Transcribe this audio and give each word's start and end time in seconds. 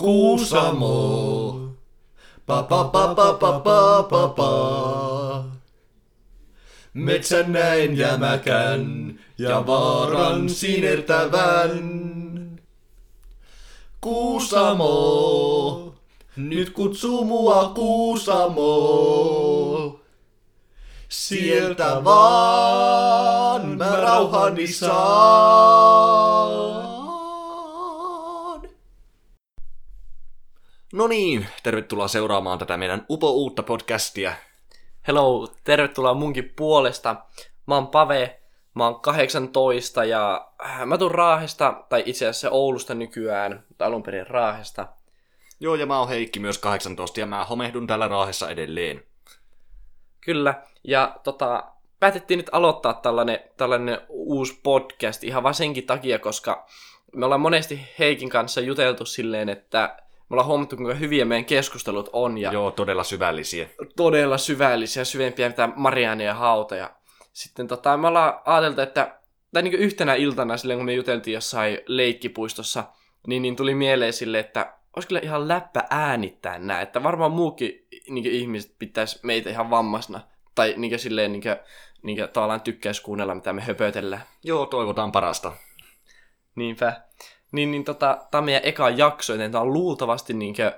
Kuusamo. 0.00 0.96
Pa 2.46 2.62
pa 2.62 2.84
pa 2.88 3.14
pa 3.14 3.36
pa 3.36 3.60
pa 3.60 4.02
pa 4.08 4.22
pa. 4.28 4.52
Metsän 6.94 7.52
näin 7.52 7.98
jämäkän 7.98 9.14
ja 9.38 9.66
vaaran 9.66 10.48
sinertävän. 10.48 11.80
Kuusamo, 14.00 14.94
nyt 16.36 16.70
kutsuu 16.70 17.24
mua 17.24 17.72
Kuusamo. 17.74 18.70
Sieltä 21.08 22.04
vaan 22.04 23.68
mä 23.68 23.96
rauhani 23.96 24.66
saan. 24.66 26.00
No 30.92 31.06
niin, 31.06 31.46
tervetuloa 31.62 32.08
seuraamaan 32.08 32.58
tätä 32.58 32.76
meidän 32.76 33.06
upo-uutta 33.10 33.62
podcastia. 33.62 34.32
Hello, 35.06 35.48
tervetuloa 35.64 36.14
munkin 36.14 36.52
puolesta. 36.56 37.16
Mä 37.66 37.74
oon 37.74 37.88
Pave, 37.88 38.40
mä 38.74 38.84
oon 38.84 39.00
18 39.00 40.04
ja 40.04 40.48
äh, 40.64 40.86
mä 40.86 40.98
tuun 40.98 41.10
Raahesta, 41.10 41.84
tai 41.88 42.02
itse 42.06 42.28
asiassa 42.28 42.50
Oulusta 42.50 42.94
nykyään, 42.94 43.64
tai 43.78 43.88
alun 43.88 44.02
perin 44.02 44.26
Raahesta. 44.26 44.86
Joo, 45.60 45.74
ja 45.74 45.86
mä 45.86 45.98
oon 45.98 46.08
Heikki 46.08 46.40
myös 46.40 46.58
18 46.58 47.20
ja 47.20 47.26
mä 47.26 47.44
homehdun 47.44 47.86
täällä 47.86 48.08
Raahessa 48.08 48.50
edelleen. 48.50 49.04
Kyllä, 50.20 50.62
ja 50.84 51.20
tota, 51.24 51.64
päätettiin 52.00 52.38
nyt 52.38 52.50
aloittaa 52.52 52.94
tällainen, 52.94 53.40
tällainen 53.56 53.98
uusi 54.08 54.60
podcast 54.62 55.24
ihan 55.24 55.42
vaan 55.42 55.54
senkin 55.54 55.86
takia, 55.86 56.18
koska 56.18 56.66
me 57.16 57.24
ollaan 57.24 57.40
monesti 57.40 57.80
Heikin 57.98 58.28
kanssa 58.30 58.60
juteltu 58.60 59.04
silleen, 59.04 59.48
että 59.48 59.96
me 60.30 60.34
ollaan 60.34 60.46
huomattu, 60.46 60.76
kuinka 60.76 60.94
hyviä 60.94 61.24
meidän 61.24 61.44
keskustelut 61.44 62.10
on. 62.12 62.38
Ja 62.38 62.52
Joo, 62.52 62.70
todella 62.70 63.04
syvällisiä. 63.04 63.68
todella 63.96 64.38
syvällisiä, 64.38 65.04
syvempiä 65.04 65.48
mitä 65.48 65.68
Marianne 65.76 66.24
ja 66.24 66.34
Hauta. 66.34 66.76
Ja 66.76 66.90
sitten 67.32 67.68
tota, 67.68 67.96
me 67.96 68.08
ollaan 68.08 68.40
ajateltu, 68.44 68.80
että 68.80 69.20
tai 69.52 69.62
niin 69.62 69.74
yhtenä 69.74 70.14
iltana 70.14 70.56
silleen, 70.56 70.78
kun 70.78 70.86
me 70.86 70.92
juteltiin 70.92 71.34
jossain 71.34 71.78
leikkipuistossa, 71.86 72.84
niin, 73.26 73.42
niin 73.42 73.56
tuli 73.56 73.74
mieleen 73.74 74.12
sille, 74.12 74.38
että 74.38 74.74
olisi 74.96 75.08
kyllä 75.08 75.20
ihan 75.24 75.48
läppä 75.48 75.84
äänittää 75.90 76.58
nää, 76.58 76.80
että 76.80 77.02
varmaan 77.02 77.32
muukin 77.32 77.86
niin 78.08 78.26
ihmiset 78.26 78.74
pitäisi 78.78 79.18
meitä 79.22 79.50
ihan 79.50 79.70
vammasna, 79.70 80.20
tai 80.54 80.74
niin 80.76 80.98
silleen 80.98 81.32
niin 81.32 81.42
kuin, 81.42 81.56
niin 82.02 82.18
kuin, 82.18 82.28
tavallaan 82.28 82.60
tykkäisi 82.60 83.02
kuunnella, 83.02 83.34
mitä 83.34 83.52
me 83.52 83.62
höpötellään. 83.62 84.22
Joo, 84.44 84.66
toivotaan 84.66 85.12
parasta. 85.12 85.52
Niinpä. 86.54 87.02
Niin, 87.52 87.70
niin 87.70 87.84
tota, 87.84 88.18
tämä 88.30 88.38
on 88.38 88.44
meidän 88.44 88.64
eka 88.64 88.90
jakso, 88.90 89.32
joten 89.32 89.52
tämä 89.52 89.62
on 89.62 89.72
luultavasti 89.72 90.34
niinkö, 90.34 90.72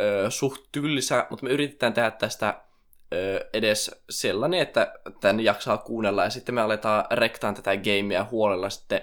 ö, 0.00 0.30
suht 0.30 0.62
tylsä, 0.72 1.26
mutta 1.30 1.44
me 1.46 1.52
yritetään 1.52 1.92
tehdä 1.92 2.10
tästä 2.10 2.60
ö, 3.14 3.48
edes 3.52 3.90
sellainen, 4.10 4.60
että 4.60 4.94
tänne 5.20 5.42
jaksaa 5.42 5.78
kuunnella, 5.78 6.24
ja 6.24 6.30
sitten 6.30 6.54
me 6.54 6.60
aletaan 6.60 7.04
rektaan 7.10 7.54
tätä 7.54 7.76
gameia 7.76 8.26
huolella 8.30 8.70
sitten 8.70 9.02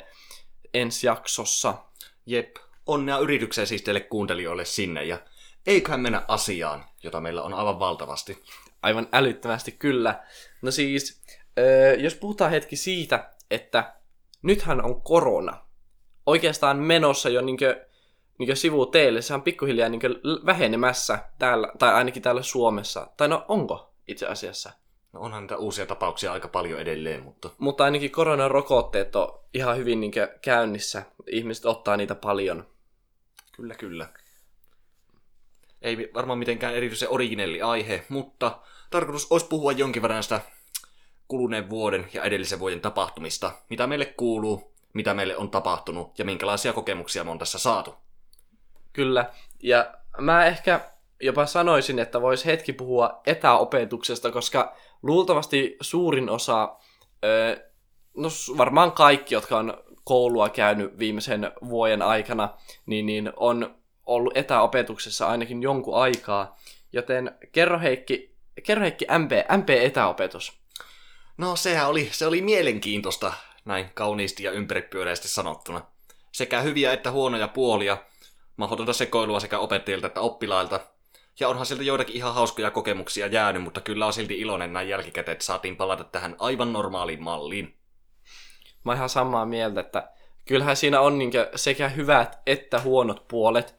ensi 0.73 1.07
jaksossa. 1.07 1.73
Jep, 2.25 2.55
onnea 2.85 3.17
yritykseen 3.17 3.67
siis 3.67 3.81
teille 3.81 3.99
kuuntelijoille 3.99 4.65
sinne, 4.65 5.03
ja 5.03 5.17
eiköhän 5.67 5.99
mennä 5.99 6.25
asiaan, 6.27 6.85
jota 7.03 7.21
meillä 7.21 7.41
on 7.41 7.53
aivan 7.53 7.79
valtavasti. 7.79 8.43
Aivan 8.81 9.07
älyttömästi 9.13 9.71
kyllä. 9.71 10.23
No 10.61 10.71
siis, 10.71 11.21
ö, 11.59 11.95
jos 11.99 12.15
puhutaan 12.15 12.51
hetki 12.51 12.75
siitä, 12.75 13.29
että 13.51 13.93
nythän 14.41 14.85
on 14.85 15.01
korona, 15.01 15.65
oikeastaan 16.25 16.77
menossa 16.77 17.29
jo 17.29 17.41
niinkö, 17.41 17.85
niinkö 18.37 18.55
sivu 18.55 18.85
teille. 18.85 19.21
Se 19.21 19.33
on 19.33 19.41
pikkuhiljaa 19.41 19.89
niinkö 19.89 20.09
vähenemässä 20.45 21.19
täällä, 21.39 21.71
tai 21.79 21.93
ainakin 21.93 22.21
täällä 22.21 22.43
Suomessa. 22.43 23.07
Tai 23.17 23.27
no 23.27 23.45
onko 23.47 23.93
itse 24.07 24.27
asiassa? 24.27 24.71
No 25.13 25.19
onhan 25.19 25.43
niitä 25.43 25.57
uusia 25.57 25.85
tapauksia 25.85 26.33
aika 26.33 26.47
paljon 26.47 26.79
edelleen, 26.79 27.23
mutta... 27.23 27.49
Mutta 27.57 27.83
ainakin 27.83 28.11
koronarokotteet 28.11 29.15
on 29.15 29.39
ihan 29.53 29.77
hyvin 29.77 30.01
niinkö 30.01 30.37
käynnissä. 30.41 31.03
Ihmiset 31.27 31.65
ottaa 31.65 31.97
niitä 31.97 32.15
paljon. 32.15 32.67
Kyllä, 33.51 33.75
kyllä. 33.75 34.09
Ei 35.81 36.11
varmaan 36.13 36.39
mitenkään 36.39 36.75
erityisen 36.75 37.09
originelli 37.09 37.61
aihe, 37.61 38.05
mutta 38.09 38.59
tarkoitus 38.89 39.27
olisi 39.29 39.45
puhua 39.45 39.71
jonkin 39.71 40.01
verran 40.01 40.23
sitä 40.23 40.41
kuluneen 41.27 41.69
vuoden 41.69 42.07
ja 42.13 42.23
edellisen 42.23 42.59
vuoden 42.59 42.81
tapahtumista, 42.81 43.51
mitä 43.69 43.87
meille 43.87 44.05
kuuluu, 44.05 44.73
mitä 44.93 45.13
meille 45.13 45.37
on 45.37 45.51
tapahtunut 45.51 46.19
ja 46.19 46.25
minkälaisia 46.25 46.73
kokemuksia 46.73 47.23
me 47.23 47.31
on 47.31 47.39
tässä 47.39 47.59
saatu. 47.59 47.95
Kyllä. 48.93 49.33
Ja 49.63 49.93
mä 50.17 50.45
ehkä 50.45 50.81
jopa 51.21 51.45
sanoisin, 51.45 51.99
että 51.99 52.21
voisi 52.21 52.45
hetki 52.45 52.73
puhua 52.73 53.21
etäopetuksesta, 53.25 54.31
koska 54.31 54.75
luultavasti 55.01 55.77
suurin 55.81 56.29
osa, 56.29 56.75
no 58.17 58.29
varmaan 58.57 58.91
kaikki, 58.91 59.35
jotka 59.35 59.57
on 59.57 59.83
koulua 60.03 60.49
käynyt 60.49 60.99
viimeisen 60.99 61.51
vuoden 61.69 62.01
aikana, 62.01 62.49
niin, 62.85 63.05
niin 63.05 63.33
on 63.35 63.75
ollut 64.05 64.37
etäopetuksessa 64.37 65.27
ainakin 65.27 65.61
jonkun 65.63 66.01
aikaa. 66.01 66.57
Joten 66.93 67.35
kerro 67.51 67.79
Heikki, 67.79 68.35
kerro 68.63 68.81
Heikki 68.81 69.05
MP, 69.05 69.31
MP-etäopetus. 69.57 70.61
No 71.37 71.55
sehän 71.55 71.89
oli, 71.89 72.09
se 72.11 72.27
oli 72.27 72.41
mielenkiintoista 72.41 73.33
näin 73.65 73.89
kauniisti 73.93 74.43
ja 74.43 74.51
ympäripyöreästi 74.51 75.27
sanottuna. 75.27 75.81
Sekä 76.31 76.61
hyviä 76.61 76.93
että 76.93 77.11
huonoja 77.11 77.47
puolia, 77.47 77.97
mahdotonta 78.57 78.93
sekoilua 78.93 79.39
sekä 79.39 79.59
opettajilta 79.59 80.07
että 80.07 80.21
oppilailta. 80.21 80.79
Ja 81.39 81.49
onhan 81.49 81.65
sieltä 81.65 81.83
joitakin 81.83 82.15
ihan 82.15 82.33
hauskoja 82.33 82.71
kokemuksia 82.71 83.27
jäänyt, 83.27 83.63
mutta 83.63 83.81
kyllä 83.81 84.05
on 84.05 84.13
silti 84.13 84.39
iloinen 84.39 84.73
näin 84.73 84.89
jälkikäteen, 84.89 85.33
että 85.33 85.45
saatiin 85.45 85.75
palata 85.75 86.03
tähän 86.03 86.35
aivan 86.39 86.73
normaaliin 86.73 87.23
malliin. 87.23 87.77
Mä 88.83 88.91
oon 88.91 88.97
ihan 88.97 89.09
samaa 89.09 89.45
mieltä, 89.45 89.81
että 89.81 90.09
kyllähän 90.45 90.75
siinä 90.77 91.01
on 91.01 91.19
niin 91.19 91.31
sekä 91.55 91.89
hyvät 91.89 92.39
että 92.45 92.79
huonot 92.79 93.27
puolet, 93.27 93.75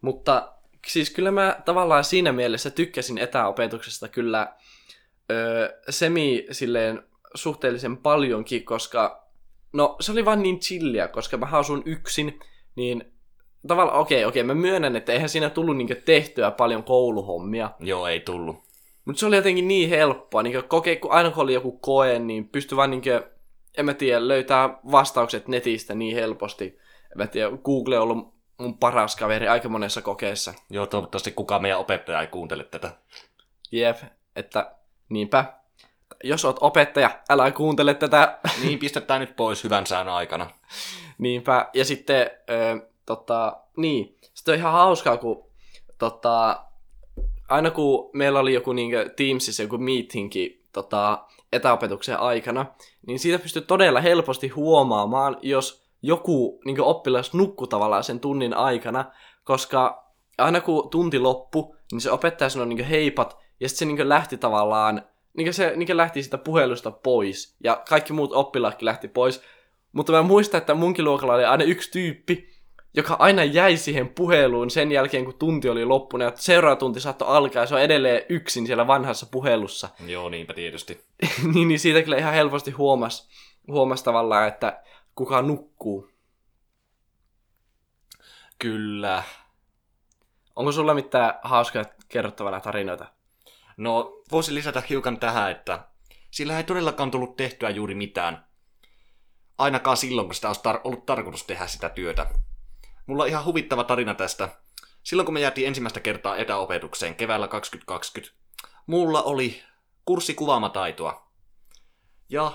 mutta 0.00 0.52
siis 0.86 1.10
kyllä 1.10 1.30
mä 1.30 1.60
tavallaan 1.64 2.04
siinä 2.04 2.32
mielessä 2.32 2.70
tykkäsin 2.70 3.18
etäopetuksesta 3.18 4.08
kyllä 4.08 4.54
öö, 5.30 5.78
semi 5.90 6.46
silleen 6.50 7.02
suhteellisen 7.34 7.96
paljonkin, 7.96 8.64
koska 8.64 9.23
no 9.74 9.96
se 10.00 10.12
oli 10.12 10.24
vaan 10.24 10.42
niin 10.42 10.60
chillia, 10.60 11.08
koska 11.08 11.36
mä 11.36 11.46
asun 11.52 11.82
yksin, 11.86 12.40
niin 12.76 13.12
tavallaan 13.68 13.98
okei, 13.98 14.18
okay, 14.18 14.28
okei, 14.28 14.42
okay, 14.42 14.46
mä 14.56 14.60
myönnän, 14.60 14.96
että 14.96 15.12
eihän 15.12 15.28
siinä 15.28 15.50
tullut 15.50 15.76
niinku 15.76 15.94
tehtyä 16.04 16.50
paljon 16.50 16.84
kouluhommia. 16.84 17.70
Joo, 17.80 18.06
ei 18.06 18.20
tullut. 18.20 18.56
Mutta 19.04 19.20
se 19.20 19.26
oli 19.26 19.36
jotenkin 19.36 19.68
niin 19.68 19.88
helppoa, 19.88 20.42
niin 20.42 20.64
koke, 20.68 20.96
kun 20.96 21.12
aina 21.12 21.30
kun 21.30 21.42
oli 21.42 21.54
joku 21.54 21.78
koe, 21.78 22.18
niin 22.18 22.48
pystyi 22.48 22.76
vaan 22.76 22.90
niinku, 22.90 23.08
en 23.78 23.84
mä 23.84 23.94
tiedä, 23.94 24.28
löytää 24.28 24.78
vastaukset 24.90 25.48
netistä 25.48 25.94
niin 25.94 26.16
helposti. 26.16 26.64
En 27.12 27.18
mä 27.18 27.26
tiedä, 27.26 27.56
Google 27.64 27.98
on 27.98 28.02
ollut 28.02 28.34
mun 28.58 28.78
paras 28.78 29.16
kaveri 29.16 29.48
aika 29.48 29.68
monessa 29.68 30.02
kokeessa. 30.02 30.54
Joo, 30.70 30.86
toivottavasti 30.86 31.30
kukaan 31.30 31.62
meidän 31.62 31.78
opettaja 31.78 32.20
ei 32.20 32.26
kuuntele 32.26 32.64
tätä. 32.64 32.90
Jep, 33.72 33.96
että 34.36 34.76
niinpä 35.08 35.54
jos 36.24 36.44
oot 36.44 36.56
opettaja, 36.60 37.10
älä 37.30 37.50
kuuntele 37.50 37.94
tätä. 37.94 38.38
Niin, 38.62 38.78
pistetään 38.78 39.20
nyt 39.20 39.36
pois 39.36 39.64
hyvän 39.64 39.86
sään 39.86 40.08
aikana. 40.08 40.50
Niinpä. 41.18 41.70
Ja 41.74 41.84
sitten, 41.84 42.30
ö, 42.50 42.86
tota, 43.06 43.56
niin, 43.76 44.18
sitten 44.34 44.52
on 44.52 44.58
ihan 44.58 44.72
hauskaa, 44.72 45.16
kun 45.16 45.46
tota, 45.98 46.64
aina 47.48 47.70
kun 47.70 48.10
meillä 48.12 48.40
oli 48.40 48.54
joku 48.54 48.72
niin 48.72 48.90
Teamsissa 49.16 49.62
joku 49.62 49.78
meetingi 49.78 50.64
tota, 50.72 51.24
etäopetuksen 51.52 52.20
aikana, 52.20 52.66
niin 53.06 53.18
siitä 53.18 53.38
pystyy 53.38 53.62
todella 53.62 54.00
helposti 54.00 54.48
huomaamaan, 54.48 55.36
jos 55.42 55.84
joku 56.02 56.60
niin 56.64 56.80
oppilas 56.80 57.34
nukkuu 57.34 57.66
tavallaan 57.66 58.04
sen 58.04 58.20
tunnin 58.20 58.54
aikana, 58.54 59.04
koska 59.44 60.04
aina 60.38 60.60
kun 60.60 60.90
tunti 60.90 61.18
loppu, 61.18 61.76
niin 61.92 62.00
se 62.00 62.10
opettaja 62.10 62.48
sanoi 62.48 62.66
niin 62.66 62.84
heipat, 62.84 63.38
ja 63.60 63.68
sitten 63.68 63.88
se 63.88 63.94
niin 63.94 64.08
lähti 64.08 64.36
tavallaan 64.36 65.02
niin 65.36 65.54
se 65.54 65.72
niin 65.76 65.96
lähti 65.96 66.22
sitä 66.22 66.38
puhelusta 66.38 66.90
pois, 66.90 67.56
ja 67.64 67.82
kaikki 67.88 68.12
muut 68.12 68.32
oppilaatkin 68.32 68.86
lähti 68.86 69.08
pois. 69.08 69.42
Mutta 69.92 70.12
mä 70.12 70.22
muistan, 70.22 70.58
että 70.58 70.74
munkin 70.74 71.04
luokalla 71.04 71.34
oli 71.34 71.44
aina 71.44 71.64
yksi 71.64 71.90
tyyppi, 71.90 72.54
joka 72.96 73.16
aina 73.18 73.44
jäi 73.44 73.76
siihen 73.76 74.08
puheluun 74.08 74.70
sen 74.70 74.92
jälkeen, 74.92 75.24
kun 75.24 75.38
tunti 75.38 75.68
oli 75.68 75.84
loppunut, 75.84 76.24
ja 76.24 76.32
seuraava 76.34 76.76
tunti 76.76 77.00
saattoi 77.00 77.28
alkaa, 77.28 77.62
ja 77.62 77.66
se 77.66 77.74
on 77.74 77.80
edelleen 77.80 78.22
yksin 78.28 78.66
siellä 78.66 78.86
vanhassa 78.86 79.26
puhelussa. 79.26 79.88
Joo, 80.06 80.28
niinpä 80.28 80.54
tietysti. 80.54 81.04
niin, 81.54 81.68
niin 81.68 81.80
siitä 81.80 82.02
kyllä 82.02 82.16
ihan 82.16 82.34
helposti 82.34 82.70
huomas, 82.70 83.28
huomas 83.68 84.02
tavallaan, 84.02 84.48
että 84.48 84.82
kuka 85.14 85.42
nukkuu. 85.42 86.08
Kyllä. 88.58 89.22
Onko 90.56 90.72
sulla 90.72 90.94
mitään 90.94 91.34
hauskaa 91.42 91.84
kerrottavana 92.08 92.60
tarinoita? 92.60 93.06
No, 93.76 94.22
voisin 94.32 94.54
lisätä 94.54 94.82
hiukan 94.90 95.18
tähän, 95.18 95.50
että 95.50 95.88
sillä 96.30 96.56
ei 96.56 96.64
todellakaan 96.64 97.10
tullut 97.10 97.36
tehtyä 97.36 97.70
juuri 97.70 97.94
mitään. 97.94 98.46
Ainakaan 99.58 99.96
silloin, 99.96 100.28
kun 100.28 100.34
sitä 100.34 100.48
olisi 100.48 100.60
tar- 100.60 100.80
ollut 100.84 101.06
tarkoitus 101.06 101.44
tehdä 101.44 101.66
sitä 101.66 101.88
työtä. 101.88 102.26
Mulla 103.06 103.22
on 103.22 103.28
ihan 103.28 103.44
huvittava 103.44 103.84
tarina 103.84 104.14
tästä. 104.14 104.48
Silloin 105.02 105.24
kun 105.24 105.34
me 105.34 105.40
jäätiin 105.40 105.68
ensimmäistä 105.68 106.00
kertaa 106.00 106.36
etäopetukseen 106.36 107.14
keväällä 107.14 107.48
2020, 107.48 108.36
mulla 108.86 109.22
oli 109.22 109.62
kurssi 110.04 110.34
kuvaamataitoa. 110.34 111.30
Ja 112.28 112.52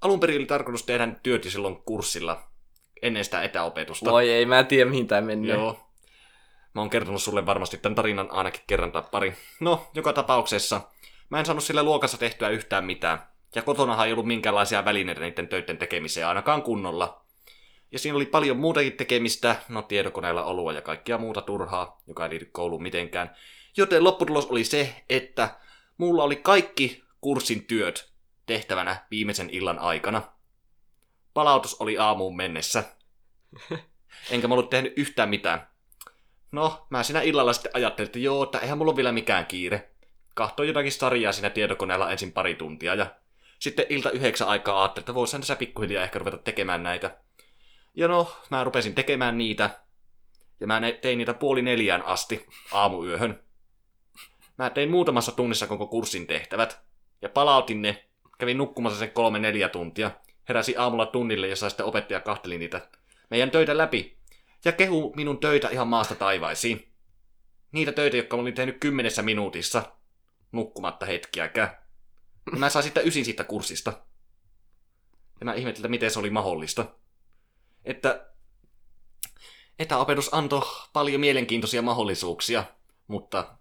alun 0.00 0.20
perin 0.20 0.36
oli 0.36 0.46
tarkoitus 0.46 0.82
tehdä 0.82 1.08
työt 1.22 1.44
silloin 1.44 1.76
kurssilla 1.76 2.50
ennen 3.02 3.24
sitä 3.24 3.42
etäopetusta. 3.42 4.10
Voi 4.10 4.30
ei, 4.30 4.46
mä 4.46 4.58
en 4.58 4.66
tiedä 4.66 4.90
mihin 4.90 5.08
menee. 5.20 5.54
Joo. 5.54 5.89
Mä 6.74 6.80
oon 6.80 6.90
kertonut 6.90 7.22
sulle 7.22 7.46
varmasti 7.46 7.78
tämän 7.78 7.96
tarinan 7.96 8.30
ainakin 8.30 8.62
kerran 8.66 8.92
tai 8.92 9.02
pari. 9.10 9.34
No, 9.60 9.90
joka 9.94 10.12
tapauksessa. 10.12 10.80
Mä 11.30 11.38
en 11.38 11.46
saanut 11.46 11.64
sillä 11.64 11.82
luokassa 11.82 12.18
tehtyä 12.18 12.48
yhtään 12.48 12.84
mitään. 12.84 13.18
Ja 13.54 13.62
kotonahan 13.62 14.06
ei 14.06 14.12
ollut 14.12 14.26
minkäänlaisia 14.26 14.84
välineitä 14.84 15.20
niiden 15.20 15.48
töiden 15.48 15.78
tekemiseen 15.78 16.26
ainakaan 16.26 16.62
kunnolla. 16.62 17.24
Ja 17.92 17.98
siinä 17.98 18.16
oli 18.16 18.26
paljon 18.26 18.56
muutakin 18.56 18.92
tekemistä, 18.92 19.56
no 19.68 19.82
tiedokoneella 19.82 20.44
olua 20.44 20.72
ja 20.72 20.82
kaikkia 20.82 21.18
muuta 21.18 21.40
turhaa, 21.42 22.02
joka 22.06 22.24
ei 22.24 22.30
liity 22.30 22.48
kouluun 22.52 22.82
mitenkään. 22.82 23.36
Joten 23.76 24.04
lopputulos 24.04 24.46
oli 24.46 24.64
se, 24.64 25.04
että 25.08 25.58
mulla 25.98 26.22
oli 26.24 26.36
kaikki 26.36 27.04
kurssin 27.20 27.64
työt 27.64 28.12
tehtävänä 28.46 29.06
viimeisen 29.10 29.50
illan 29.50 29.78
aikana. 29.78 30.22
Palautus 31.34 31.74
oli 31.74 31.98
aamuun 31.98 32.36
mennessä. 32.36 32.84
Enkä 34.30 34.48
mä 34.48 34.54
ollut 34.54 34.70
tehnyt 34.70 34.92
yhtään 34.96 35.28
mitään. 35.28 35.69
No, 36.52 36.86
mä 36.90 37.02
siinä 37.02 37.22
illalla 37.22 37.52
sitten 37.52 37.72
ajattelin, 37.74 38.06
että 38.06 38.18
joo, 38.18 38.42
että 38.42 38.58
eihän 38.58 38.78
mulla 38.78 38.90
ole 38.90 38.96
vielä 38.96 39.12
mikään 39.12 39.46
kiire. 39.46 39.90
Kahtoin 40.34 40.66
jotakin 40.66 40.92
sarjaa 40.92 41.32
siinä 41.32 41.50
tietokoneella 41.50 42.10
ensin 42.10 42.32
pari 42.32 42.54
tuntia 42.54 42.94
ja 42.94 43.06
sitten 43.58 43.86
ilta 43.88 44.10
yhdeksän 44.10 44.48
aikaa 44.48 44.82
ajattelin, 44.82 45.02
että 45.02 45.14
voisin 45.14 45.40
tässä 45.40 45.56
pikkuhiljaa 45.56 46.04
ehkä 46.04 46.18
ruveta 46.18 46.38
tekemään 46.38 46.82
näitä. 46.82 47.16
Ja 47.94 48.08
no, 48.08 48.36
mä 48.50 48.64
rupesin 48.64 48.94
tekemään 48.94 49.38
niitä. 49.38 49.70
Ja 50.60 50.66
mä 50.66 50.80
tein 51.00 51.18
niitä 51.18 51.34
puoli 51.34 51.62
neljään 51.62 52.02
asti 52.02 52.46
aamuyöhön. 52.72 53.42
Mä 54.58 54.70
tein 54.70 54.90
muutamassa 54.90 55.32
tunnissa 55.32 55.66
koko 55.66 55.86
kurssin 55.86 56.26
tehtävät. 56.26 56.80
Ja 57.22 57.28
palautin 57.28 57.82
ne. 57.82 58.04
Kävin 58.38 58.58
nukkumassa 58.58 58.98
sen 58.98 59.10
kolme 59.10 59.38
neljä 59.38 59.68
tuntia. 59.68 60.10
Heräsin 60.48 60.80
aamulla 60.80 61.06
tunnille, 61.06 61.48
jossa 61.48 61.68
sitten 61.68 61.86
opettaja 61.86 62.20
kahteli 62.20 62.58
niitä 62.58 62.80
meidän 63.30 63.50
töitä 63.50 63.78
läpi. 63.78 64.19
Ja 64.64 64.72
kehu 64.72 65.12
minun 65.16 65.40
töitä 65.40 65.68
ihan 65.68 65.88
maasta 65.88 66.14
taivaisiin. 66.14 66.92
Niitä 67.72 67.92
töitä, 67.92 68.16
jotka 68.16 68.36
olin 68.36 68.54
tehnyt 68.54 68.76
kymmenessä 68.80 69.22
minuutissa. 69.22 69.82
Nukkumatta 70.52 71.06
hetkiäkään. 71.06 71.78
Ja 72.52 72.58
mä 72.58 72.70
sain 72.70 72.82
sitten 72.82 73.06
ysin 73.06 73.24
siitä 73.24 73.44
kurssista. 73.44 73.92
Ja 75.40 75.44
mä 75.44 75.54
ihmettelin, 75.54 75.84
että 75.84 75.88
miten 75.88 76.10
se 76.10 76.18
oli 76.18 76.30
mahdollista. 76.30 76.86
Että 77.84 78.26
etäopetus 79.78 80.34
antoi 80.34 80.62
paljon 80.92 81.20
mielenkiintoisia 81.20 81.82
mahdollisuuksia, 81.82 82.64
mutta 83.06 83.54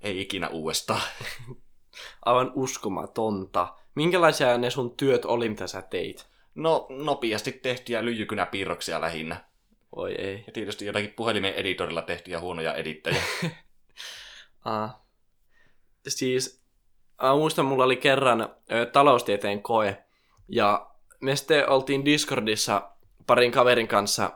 ei 0.00 0.20
ikinä 0.20 0.48
uudestaan. 0.48 1.02
Aivan 2.24 2.52
uskomatonta. 2.54 3.74
Minkälaisia 3.94 4.58
ne 4.58 4.70
sun 4.70 4.96
työt 4.96 5.24
oli, 5.24 5.48
mitä 5.48 5.66
sä 5.66 5.82
teit? 5.82 6.26
No, 6.54 6.86
nopeasti 6.90 7.52
tehtyjä 7.52 8.04
lyijykynäpiirroksia 8.04 9.00
lähinnä. 9.00 9.47
Voi 9.96 10.14
ei. 10.14 10.44
Ja 10.46 10.52
tietysti 10.52 10.86
jotakin 10.86 11.12
puhelimen 11.16 11.54
editorilla 11.54 12.02
tehtyjä 12.02 12.40
huonoja 12.40 12.74
edittejä. 12.74 13.22
Ah. 14.64 15.00
Siis, 16.08 16.62
mä 17.22 17.34
muistan, 17.34 17.64
mulla 17.64 17.84
oli 17.84 17.96
kerran 17.96 18.54
ö, 18.72 18.86
taloustieteen 18.86 19.62
koe, 19.62 20.04
ja 20.48 20.90
me 21.20 21.36
sitten 21.36 21.68
oltiin 21.68 22.04
Discordissa 22.04 22.90
parin 23.26 23.52
kaverin 23.52 23.88
kanssa 23.88 24.30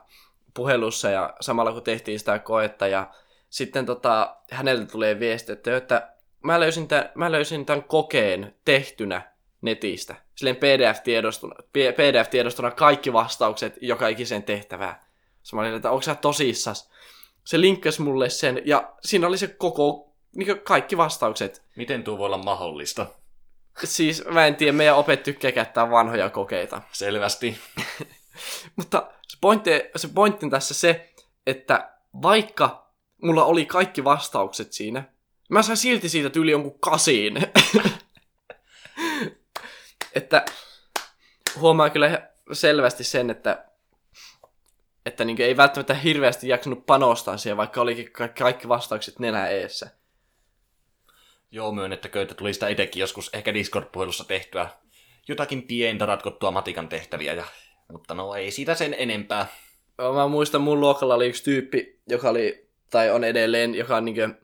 puhelussa, 0.55 1.11
ja 1.11 1.35
samalla 1.41 1.73
kun 1.73 1.83
tehtiin 1.83 2.19
sitä 2.19 2.39
koetta, 2.39 2.87
ja 2.87 3.11
sitten 3.51 3.87
tota, 3.87 4.37
häneltä 4.51 4.87
tulee 4.87 5.21
viesti, 5.21 5.53
että, 5.53 5.77
että 5.77 6.13
mä, 6.43 6.61
löysin 6.61 6.89
tämän, 6.89 7.11
mä 7.15 7.33
löysin 7.33 7.67
tämän 7.67 7.85
kokeen 7.85 8.55
tehtynä 8.65 9.33
netistä. 9.61 10.15
Silleen 10.35 10.57
PDF-tiedostuna, 10.57 11.55
PDF-tiedostuna 11.73 12.71
kaikki 12.71 13.13
vastaukset 13.13 13.79
joka 13.81 14.09
ikiseen 14.09 14.43
tehtävään. 14.43 14.97
Sitten 15.43 15.57
mä 15.57 15.61
olin, 15.61 15.75
että 15.75 15.91
onko 15.91 16.03
sä 16.03 16.15
tosissas? 16.15 16.91
Se 17.45 17.61
linkkasi 17.61 18.03
mulle 18.03 18.31
sen, 18.31 18.63
ja 18.65 18.93
siinä 19.05 19.27
oli 19.27 19.39
se 19.39 19.47
koko, 19.47 20.15
niin 20.37 20.61
kaikki 20.61 20.97
vastaukset. 20.97 21.63
Miten 21.77 22.05
tuo 22.05 22.19
voi 22.19 22.27
olla 22.27 22.39
mahdollista? 22.39 23.07
Siis 23.85 24.25
mä 24.25 24.47
en 24.47 24.57
tiedä, 24.57 24.73
meidän 24.73 24.97
opet 24.97 25.23
tykkää 25.23 25.53
käyttää 25.53 25.91
vanhoja 25.91 26.31
kokeita. 26.31 26.83
Selvästi. 26.93 27.59
Mutta 28.77 29.13
se 29.29 29.39
pointti, 29.41 29.71
se 29.97 30.09
pointti 30.09 30.51
tässä 30.51 30.75
se, 30.75 31.13
että 31.47 31.93
vaikka 32.23 32.93
mulla 33.23 33.45
oli 33.45 33.67
kaikki 33.67 34.05
vastaukset 34.05 34.73
siinä, 34.73 35.05
mä 35.49 35.63
sain 35.63 35.77
silti 35.77 36.09
siitä 36.09 36.31
tyyli 36.31 36.51
jonkun 36.51 36.81
kasiin. 36.81 37.37
että 40.15 40.45
huomaa 41.59 41.91
kyllä 41.91 42.29
selvästi 42.53 43.05
sen, 43.05 43.31
että 43.31 43.65
että 45.07 45.25
niin 45.25 45.41
ei 45.41 45.57
välttämättä 45.57 45.95
hirveästi 45.95 46.49
jaksanut 46.49 46.87
panostaa 46.87 47.37
siihen, 47.37 47.57
vaikka 47.57 47.81
olikin 47.81 48.13
ka- 48.13 48.29
kaikki 48.29 48.69
vastaukset 48.69 49.19
nenä 49.19 49.49
eessä. 49.49 49.91
Joo, 51.51 51.73
myönnettäkö, 51.73 52.23
että 52.23 52.35
tuli 52.35 52.55
sitä 52.55 52.69
itsekin 52.69 53.01
joskus 53.01 53.31
ehkä 53.33 53.55
Discord-puhelussa 53.55 54.25
tehtyä 54.25 54.69
jotakin 55.29 55.63
pientä 55.63 56.07
ratkottua 56.07 56.51
matikan 56.51 56.89
tehtäviä. 56.89 57.35
Ja... 57.35 57.45
Mutta 57.93 58.15
no 58.15 58.35
ei 58.35 58.51
siitä 58.51 58.75
sen 58.75 58.95
enempää. 58.99 59.47
Mä 60.15 60.29
muistan, 60.29 60.61
mun 60.61 60.81
luokalla 60.81 61.15
oli 61.15 61.27
yksi 61.27 61.45
tyyppi, 61.45 62.01
joka 62.09 62.29
oli, 62.29 62.69
tai 62.91 63.11
on 63.11 63.25
edelleen, 63.25 63.75
joka 63.75 63.97
on 63.97 64.05
niin 64.05 64.37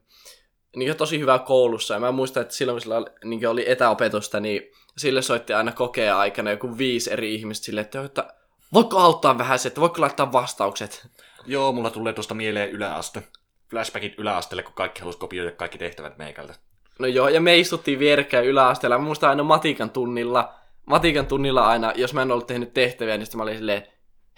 niin 0.76 0.96
tosi 0.96 1.20
hyvä 1.20 1.38
koulussa. 1.38 1.94
Ja 1.94 2.00
mä 2.00 2.12
muistan, 2.12 2.40
että 2.40 2.54
silloin 2.54 2.74
kun 2.74 2.80
sillä 2.80 2.96
oli, 2.96 3.06
niin 3.24 3.48
oli 3.48 3.70
etäopetusta, 3.70 4.40
niin 4.40 4.62
sille 4.98 5.22
soitti 5.22 5.52
aina 5.52 5.72
kokea 5.72 6.18
aikana 6.18 6.50
joku 6.50 6.78
viisi 6.78 7.12
eri 7.12 7.34
ihmistä 7.34 7.64
sille, 7.64 7.80
että, 7.80 8.04
että 8.04 8.34
voiko 8.74 8.98
auttaa 8.98 9.38
vähän 9.38 9.58
se, 9.58 9.68
että 9.68 9.80
voiko 9.80 10.00
laittaa 10.00 10.32
vastaukset? 10.32 11.08
Joo, 11.46 11.72
mulla 11.72 11.90
tulee 11.90 12.12
tuosta 12.12 12.34
mieleen 12.34 12.70
yläaste. 12.70 13.22
Flashbackit 13.70 14.18
yläasteelle, 14.18 14.62
kun 14.62 14.74
kaikki 14.74 15.00
halusi 15.00 15.18
kopioida 15.18 15.50
kaikki 15.50 15.78
tehtävät 15.78 16.18
meikältä. 16.18 16.54
No 16.98 17.06
joo, 17.06 17.28
ja 17.28 17.40
me 17.40 17.58
istuttiin 17.58 17.98
vierekkäin 17.98 18.46
yläasteella. 18.46 18.98
Mä 18.98 19.04
muistan 19.04 19.30
aina 19.30 19.42
matikan 19.42 19.90
tunnilla, 19.90 20.54
matikan 20.86 21.26
tunnilla 21.26 21.66
aina, 21.66 21.92
jos 21.96 22.14
mä 22.14 22.22
en 22.22 22.32
ollut 22.32 22.46
tehnyt 22.46 22.74
tehtäviä, 22.74 23.16
niin 23.16 23.26
sitten 23.26 23.38
mä 23.38 23.42
olin 23.42 23.56
silleen, 23.56 23.86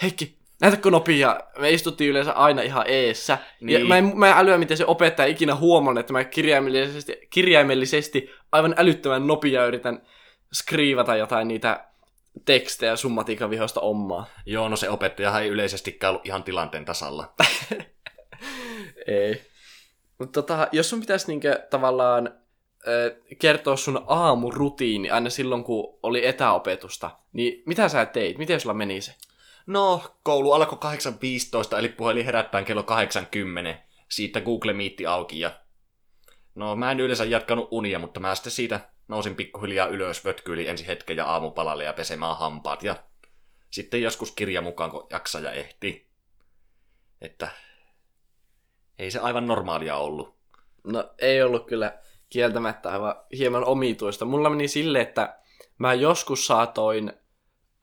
Heikki, 0.03 0.39
näetäkö 0.61 0.91
nopia? 0.91 1.41
Me 1.59 1.71
istuttiin 1.71 2.11
yleensä 2.11 2.33
aina 2.33 2.63
ihan 2.63 2.85
eessä. 2.87 3.39
Niin. 3.61 3.81
Ja 3.81 3.87
mä 3.87 3.99
en, 3.99 4.13
mä 4.15 4.29
en 4.29 4.37
älyä, 4.37 4.59
miten 4.59 4.77
se 4.77 4.87
opettaja 4.87 5.29
ikinä 5.29 5.55
huomannut, 5.55 6.01
että 6.01 6.13
mä 6.13 6.25
kirjaimellisesti, 6.25 7.19
kirjaimellisesti 7.31 8.31
aivan 8.53 8.75
älyttömän 8.77 9.27
nopea 9.27 9.67
yritän 9.67 10.03
skriivata 10.53 11.17
jotain 11.17 11.49
niitä 11.49 11.85
tekstejä 12.45 12.97
sun 12.97 13.13
matikan 13.13 13.51
vihoista 13.51 13.81
omaa. 13.81 14.27
Joo, 14.47 14.69
no 14.69 14.77
se 14.77 14.89
opettaja 14.89 15.41
ei 15.41 15.49
yleisestikään 15.49 16.11
ollut 16.11 16.27
ihan 16.27 16.43
tilanteen 16.43 16.85
tasalla. 16.85 17.35
Ei. 19.07 19.43
Mutta 20.19 20.43
tota, 20.43 20.69
jos 20.73 20.91
sun 20.91 21.01
pitäisi 21.01 21.27
niinkö 21.27 21.67
tavallaan 21.71 22.41
kertoa 23.39 23.77
sun 23.77 24.05
aamurutiini 24.07 25.11
aina 25.11 25.31
silloin, 25.31 25.65
kun 25.65 25.99
oli 26.03 26.27
etäopetusta, 26.27 27.11
niin 27.33 27.63
mitä 27.67 27.89
sä 27.89 28.07
teit? 28.07 28.39
Miten 28.39 28.61
sulla 28.61 28.75
meni 28.75 29.01
se? 29.01 29.15
No, 29.67 30.03
koulu 30.23 30.53
alkoi 30.53 30.79
8.15, 31.73 31.79
eli 31.79 31.89
puhelin 31.89 32.25
herättäen 32.25 32.65
kello 32.65 32.83
8.10. 32.83 33.77
Siitä 34.09 34.41
Google 34.41 34.73
Meet 34.73 34.95
auki 35.09 35.41
ja... 35.41 35.51
No, 36.55 36.77
mä 36.77 36.91
en 36.91 37.01
yleensä 37.01 37.25
jatkanut 37.25 37.69
unia, 37.71 37.99
mutta 37.99 38.21
mä 38.21 38.35
sitten 38.35 38.53
siitä 38.53 38.81
nousin 39.11 39.37
pikkuhiljaa 39.37 39.87
ylös, 39.87 40.25
vötkyili 40.25 40.69
ensi 40.69 40.87
hetken 40.87 41.17
ja 41.17 41.27
aamupalalle 41.27 41.85
ja 41.85 41.93
pesemään 41.93 42.37
hampaat 42.37 42.83
ja 42.83 42.97
sitten 43.71 44.03
joskus 44.03 44.33
kirja 44.33 44.63
mukaan, 44.63 44.91
kun 44.91 45.07
jaksaja 45.11 45.53
ehti. 45.53 46.11
Että 47.21 47.49
ei 48.99 49.11
se 49.11 49.19
aivan 49.19 49.47
normaalia 49.47 49.97
ollut. 49.97 50.35
No 50.85 51.11
ei 51.19 51.43
ollut 51.43 51.67
kyllä 51.67 51.99
kieltämättä 52.31 52.91
aivan 52.91 53.15
hieman 53.39 53.65
omituista. 53.65 54.25
Mulla 54.25 54.51
meni 54.51 54.69
silleen, 54.69 55.09
että 55.09 55.39
mä 55.79 55.95
joskus 55.95 56.47
saatoin, 56.47 57.13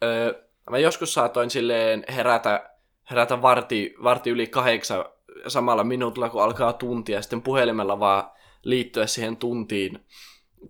öö, 0.04 0.48
mä 0.70 0.78
joskus 0.78 1.14
saatoin 1.14 1.50
silleen 1.50 2.04
herätä, 2.16 2.70
herätä 3.10 3.42
varti, 3.42 3.96
varti 4.04 4.30
yli 4.30 4.48
kahdeksan 4.48 5.06
samalla 5.48 5.84
minuutilla, 5.84 6.30
kun 6.30 6.44
alkaa 6.44 6.74
tuntia, 6.74 7.18
ja 7.18 7.22
sitten 7.22 7.42
puhelimella 7.42 8.00
vaan 8.00 8.32
liittyä 8.64 9.08
siihen 9.08 9.38
tuntiin, 9.38 10.06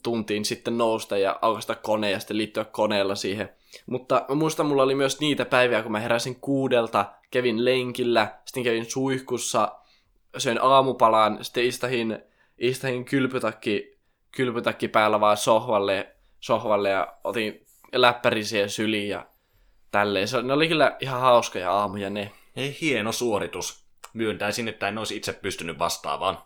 tuntiin 0.04 0.46
sitten 0.46 0.78
nousta 0.78 1.18
ja 1.18 1.40
aukaista 1.42 1.76
kone 1.76 2.12
ja 2.12 2.20
sitten 2.20 2.38
liittyä 2.38 2.66
koneella 2.66 3.16
siihen. 3.16 3.50
Mutta 3.86 4.26
mä 4.30 4.36
muistan, 4.36 4.66
mulla 4.66 4.84
oli 4.84 4.96
myös 4.96 5.20
niitä 5.20 5.46
päiviä, 5.46 5.84
kun 5.84 5.92
mä 5.92 6.00
heräsin 6.00 6.36
kuudelta, 6.36 7.06
kävin 7.32 7.66
lenkillä, 7.66 8.40
sitten 8.46 8.64
kävin 8.64 8.92
suihkussa, 8.92 9.76
söin 10.38 10.62
aamupalan, 10.62 11.44
sitten 11.44 11.66
istahin, 11.66 12.20
istahin 12.58 13.06
kylpytakki, 13.06 13.98
kylpytakki 14.32 14.88
päällä 14.88 15.20
vaan 15.20 15.38
sohvalle, 15.38 16.16
sohvalle 16.40 16.90
ja 16.90 17.18
otin 17.24 17.66
läppäri 17.94 18.44
siihen 18.44 18.70
syliin 18.70 19.10
ja 19.10 19.26
tälleen. 19.92 20.28
Se, 20.28 20.42
ne 20.42 20.54
oli 20.54 20.68
kyllä 20.68 20.98
ihan 21.00 21.22
hauskoja 21.22 21.72
aamuja 21.72 22.10
ne. 22.10 22.32
Ei 22.56 22.78
hieno 22.82 23.12
suoritus. 23.12 23.88
myöntäisin, 24.14 24.68
että 24.68 24.88
en 24.88 24.98
olisi 24.98 25.16
itse 25.16 25.34
pystynyt 25.34 25.80
vastaavaan. 25.80 26.38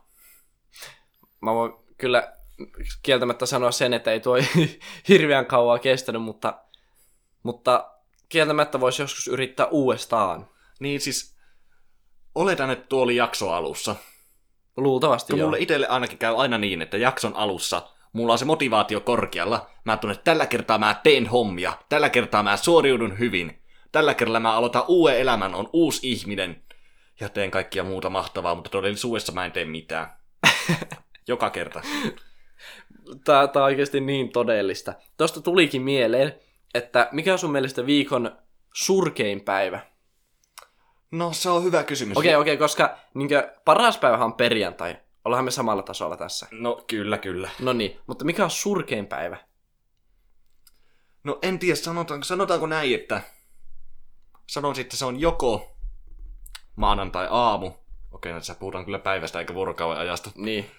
Mä 1.42 1.54
voin 1.54 1.74
kyllä 1.98 2.34
kieltämättä 3.04 3.46
sanoa 3.46 3.72
sen, 3.72 3.94
että 3.94 4.12
ei 4.12 4.20
tuo 4.20 4.36
hirveän 5.10 5.46
kauan 5.46 5.80
kestänyt, 5.80 6.22
mutta, 6.22 6.54
mutta 7.44 7.92
kieltämättä 8.30 8.80
voisi 8.80 9.02
joskus 9.02 9.28
yrittää 9.28 9.66
uudestaan. 9.66 10.48
Niin 10.80 11.02
siis, 11.02 11.36
oletan, 12.36 12.70
että 12.70 12.88
tuo 12.88 13.02
oli 13.02 13.16
jakso 13.16 13.52
alussa. 13.52 13.96
Luultavasti 14.78 15.34
Kun 15.34 15.40
joo. 15.40 15.48
mulle 15.48 15.60
itselle 15.60 15.88
ainakin 15.88 16.18
käy 16.18 16.42
aina 16.42 16.58
niin, 16.58 16.82
että 16.82 16.98
jakson 16.98 17.36
alussa 17.36 17.82
mulla 18.14 18.34
on 18.34 18.40
se 18.40 18.46
motivaatio 18.46 19.02
korkealla. 19.02 19.70
Mä 19.86 19.98
tunnen, 19.98 20.16
että 20.16 20.24
tällä 20.24 20.46
kertaa 20.46 20.78
mä 20.78 21.00
teen 21.04 21.28
hommia. 21.28 21.74
Tällä 21.90 22.10
kertaa 22.10 22.44
mä 22.44 22.58
suoriudun 22.58 23.20
hyvin. 23.20 23.62
Tällä 23.92 24.14
kerralla 24.14 24.40
mä 24.40 24.54
aloitan 24.54 24.84
uuden 24.88 25.20
elämän, 25.20 25.56
on 25.56 25.70
uusi 25.74 26.12
ihminen. 26.12 26.64
Ja 27.20 27.30
teen 27.30 27.52
kaikkia 27.52 27.84
muuta 27.84 28.10
mahtavaa, 28.10 28.56
mutta 28.56 28.70
todellisuudessa 28.70 29.32
mä 29.32 29.46
en 29.46 29.52
tee 29.52 29.66
mitään. 29.66 30.14
Joka 31.28 31.50
kerta. 31.50 31.82
Tää, 33.24 33.48
tää 33.48 33.62
on 33.62 33.66
oikeasti 33.66 34.00
niin 34.00 34.32
todellista. 34.32 34.94
Tuosta 35.18 35.42
tulikin 35.42 35.82
mieleen, 35.82 36.40
että 36.74 37.10
mikä 37.12 37.34
on 37.34 37.40
sun 37.40 37.52
mielestä 37.52 37.86
viikon 37.86 38.38
surkein 38.74 39.42
päivä? 39.42 39.80
No 41.12 41.34
se 41.34 41.50
on 41.50 41.64
hyvä 41.64 41.84
kysymys. 41.84 42.18
Okei, 42.18 42.36
okei, 42.36 42.58
koska 42.58 42.98
niinkö, 43.14 43.54
paras 43.66 43.98
päivähän 43.98 44.26
on 44.26 44.34
perjantai. 44.34 44.98
Ollaan 45.26 45.46
me 45.46 45.52
samalla 45.52 45.84
tasolla 45.84 46.18
tässä. 46.18 46.48
No 46.52 46.84
kyllä, 46.88 47.18
kyllä. 47.18 47.50
No 47.60 47.74
niin, 47.74 48.00
mutta 48.08 48.26
mikä 48.26 48.44
on 48.44 48.52
surkein 48.52 49.08
päivä? 49.08 49.38
No 51.24 51.40
en 51.42 51.60
tiedä, 51.60 51.76
sanotaanko, 51.76 52.24
sanotaanko 52.24 52.68
näin, 52.68 52.96
että 52.96 53.22
sanoisin, 54.50 54.82
että 54.82 54.98
se 54.98 55.06
on 55.06 55.20
joko 55.20 55.78
maanantai 56.76 57.28
aamu. 57.30 57.72
Okei, 58.12 58.34
tässä 58.34 58.56
puhutaan 58.56 58.86
kyllä 58.86 59.00
päivästä 59.00 59.40
eikä 59.40 59.54
vuorokauden 59.54 60.02
ajasta. 60.02 60.32
Niin. 60.36 60.72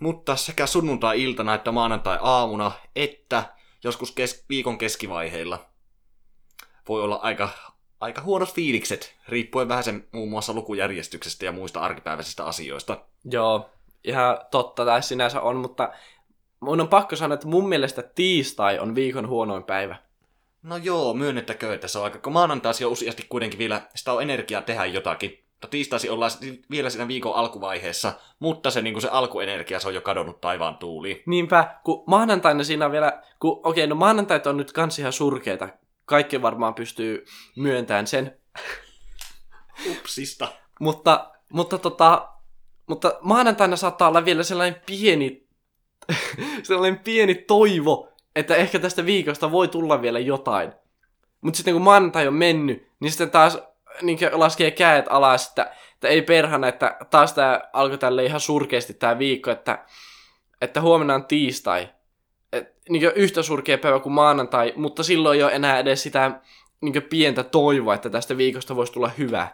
Mutta 0.00 0.36
sekä 0.36 0.66
sunnuntai-iltana 0.66 1.54
että 1.54 1.72
maanantai-aamuna, 1.72 2.72
että 2.96 3.44
joskus 3.84 4.10
kes- 4.12 4.44
viikon 4.48 4.78
keskivaiheilla 4.78 5.66
voi 6.88 7.02
olla 7.02 7.16
aika, 7.16 7.48
aika 8.00 8.22
huonot 8.22 8.54
fiilikset, 8.54 9.16
riippuen 9.28 9.68
vähän 9.68 9.84
sen 9.84 10.08
muun 10.12 10.30
muassa 10.30 10.52
lukujärjestyksestä 10.52 11.44
ja 11.44 11.52
muista 11.52 11.80
arkipäiväisistä 11.80 12.44
asioista. 12.44 13.00
Joo, 13.24 13.70
ihan 14.04 14.38
totta 14.50 14.84
tämä 14.84 15.00
sinänsä 15.00 15.40
on, 15.40 15.56
mutta 15.56 15.92
mun 16.60 16.80
on 16.80 16.88
pakko 16.88 17.16
sanoa, 17.16 17.34
että 17.34 17.48
mun 17.48 17.68
mielestä 17.68 18.02
tiistai 18.02 18.78
on 18.78 18.94
viikon 18.94 19.28
huonoin 19.28 19.64
päivä. 19.64 19.96
No 20.62 20.76
joo, 20.76 21.14
myönnettäkö, 21.14 21.74
että 21.74 21.88
se 21.88 21.98
on 21.98 22.04
aika, 22.04 22.18
kun 22.18 22.32
maanantaisi 22.32 22.84
on 22.84 22.92
useasti 22.92 23.26
kuitenkin 23.28 23.58
vielä, 23.58 23.82
sitä 23.94 24.12
on 24.12 24.22
energiaa 24.22 24.62
tehdä 24.62 24.84
jotakin. 24.86 25.43
Mutta 25.64 25.72
tiistaisi 25.72 26.08
ollaan 26.08 26.30
vielä 26.70 26.90
siinä 26.90 27.08
viikon 27.08 27.34
alkuvaiheessa, 27.34 28.12
mutta 28.38 28.70
se, 28.70 28.82
niin 28.82 29.00
se 29.00 29.08
alkuenergia, 29.08 29.80
se 29.80 29.88
on 29.88 29.94
jo 29.94 30.00
kadonnut 30.00 30.40
taivaan 30.40 30.76
tuuliin. 30.76 31.22
Niinpä, 31.26 31.80
kun 31.84 32.04
maanantaina 32.06 32.64
siinä 32.64 32.86
on 32.86 32.92
vielä, 32.92 33.22
kun 33.40 33.60
okei, 33.64 33.86
no 33.86 33.94
maanantait 33.94 34.46
on 34.46 34.56
nyt 34.56 34.72
kans 34.72 34.98
ihan 34.98 35.12
surkeita. 35.12 35.68
Kaikki 36.04 36.42
varmaan 36.42 36.74
pystyy 36.74 37.24
myöntämään 37.56 38.06
sen. 38.06 38.38
Upsista. 39.90 40.48
Mutta, 40.80 41.30
mutta 41.52 41.78
tota, 41.78 42.28
mutta 42.86 43.18
maanantaina 43.20 43.76
saattaa 43.76 44.08
olla 44.08 44.24
vielä 44.24 44.42
sellainen 44.42 44.80
pieni, 44.86 45.46
sellainen 46.62 46.98
pieni 46.98 47.34
toivo, 47.34 48.08
että 48.36 48.56
ehkä 48.56 48.78
tästä 48.78 49.06
viikosta 49.06 49.50
voi 49.50 49.68
tulla 49.68 50.02
vielä 50.02 50.18
jotain. 50.18 50.72
Mutta 51.40 51.56
sitten 51.56 51.74
kun 51.74 51.82
maanantai 51.82 52.28
on 52.28 52.34
mennyt, 52.34 52.88
niin 53.00 53.10
sitten 53.10 53.30
taas 53.30 53.58
niin 54.02 54.18
laskee 54.32 54.70
käet 54.70 55.06
alas, 55.08 55.48
että, 55.48 55.72
että 55.94 56.08
ei 56.08 56.22
perhana, 56.22 56.68
että 56.68 56.96
taas 57.10 57.32
tämä 57.32 57.60
alkoi 57.72 57.98
tälle 57.98 58.24
ihan 58.24 58.40
surkeasti 58.40 58.94
tämä 58.94 59.18
viikko, 59.18 59.50
että, 59.50 59.84
että 60.60 60.80
huomenna 60.80 61.14
on 61.14 61.24
tiistai. 61.24 61.88
Et, 62.52 62.76
niin 62.88 63.12
yhtä 63.14 63.42
surkea 63.42 63.78
päivä 63.78 64.00
kuin 64.00 64.12
maanantai, 64.12 64.72
mutta 64.76 65.02
silloin 65.02 65.36
ei 65.36 65.42
ole 65.42 65.52
enää 65.52 65.78
edes 65.78 66.02
sitä 66.02 66.40
niin 66.80 67.02
pientä 67.02 67.44
toivoa, 67.44 67.94
että 67.94 68.10
tästä 68.10 68.36
viikosta 68.36 68.76
voisi 68.76 68.92
tulla 68.92 69.10
hyvä. 69.18 69.48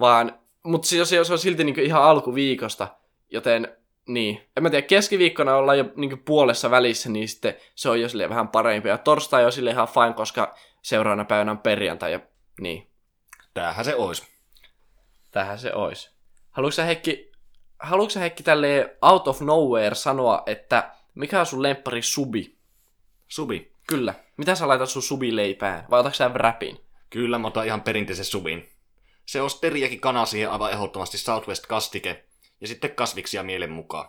Vaan, 0.00 0.38
mutta 0.62 0.88
se, 0.88 1.04
se, 1.04 1.32
on 1.32 1.38
silti 1.38 1.64
niin 1.64 1.80
ihan 1.80 2.02
alkuviikosta, 2.02 2.88
joten 3.30 3.76
niin. 4.06 4.40
En 4.56 4.62
mä 4.62 4.70
tiedä, 4.70 4.86
keskiviikkona 4.86 5.56
ollaan 5.56 5.78
jo 5.78 5.84
niin 5.96 6.18
puolessa 6.18 6.70
välissä, 6.70 7.10
niin 7.10 7.28
sitten 7.28 7.54
se 7.74 7.88
on 7.88 8.00
jo 8.00 8.08
vähän 8.28 8.48
parempi. 8.48 8.88
Ja 8.88 8.98
torstai 8.98 9.44
on 9.44 9.52
sille 9.52 9.70
ihan 9.70 9.88
fine, 9.88 10.12
koska 10.12 10.54
seuraavana 10.82 11.24
päivänä 11.24 11.50
on 11.50 11.58
perjantai 11.58 12.12
ja 12.12 12.20
niin. 12.60 12.89
Tämähän 13.54 13.84
se 13.84 13.94
olisi. 13.94 14.28
Tähän 15.30 15.58
se 15.58 15.72
olisi. 15.74 16.10
Haluatko 16.50 16.74
sä 16.74 16.84
Heikki, 16.84 17.32
haluatko 17.78 18.10
sä 18.10 18.20
Heikki 18.20 18.42
tälleen 18.42 18.90
out 19.02 19.28
of 19.28 19.40
nowhere 19.40 19.94
sanoa, 19.94 20.42
että 20.46 20.94
mikä 21.14 21.40
on 21.40 21.46
sun 21.46 21.62
lemppari 21.62 22.02
subi? 22.02 22.58
Subi. 23.28 23.72
Kyllä. 23.86 24.14
Mitä 24.36 24.54
sä 24.54 24.68
laitat 24.68 24.88
sun 24.88 25.02
subileipään? 25.02 25.86
Vai 25.90 26.00
otatko 26.00 26.16
sä 26.16 26.28
wrapin? 26.28 26.80
Kyllä, 27.10 27.38
mä 27.38 27.46
otan 27.46 27.66
ihan 27.66 27.82
perinteisen 27.82 28.24
subin. 28.24 28.68
Se 29.26 29.40
on 29.42 29.50
teriäkin 29.60 30.00
kana 30.00 30.26
siihen 30.26 30.50
aivan 30.50 30.72
ehdottomasti 30.72 31.18
Southwest 31.18 31.66
kastike. 31.66 32.24
Ja 32.60 32.68
sitten 32.68 32.94
kasviksia 32.94 33.42
mielen 33.42 33.72
mukaan. 33.72 34.08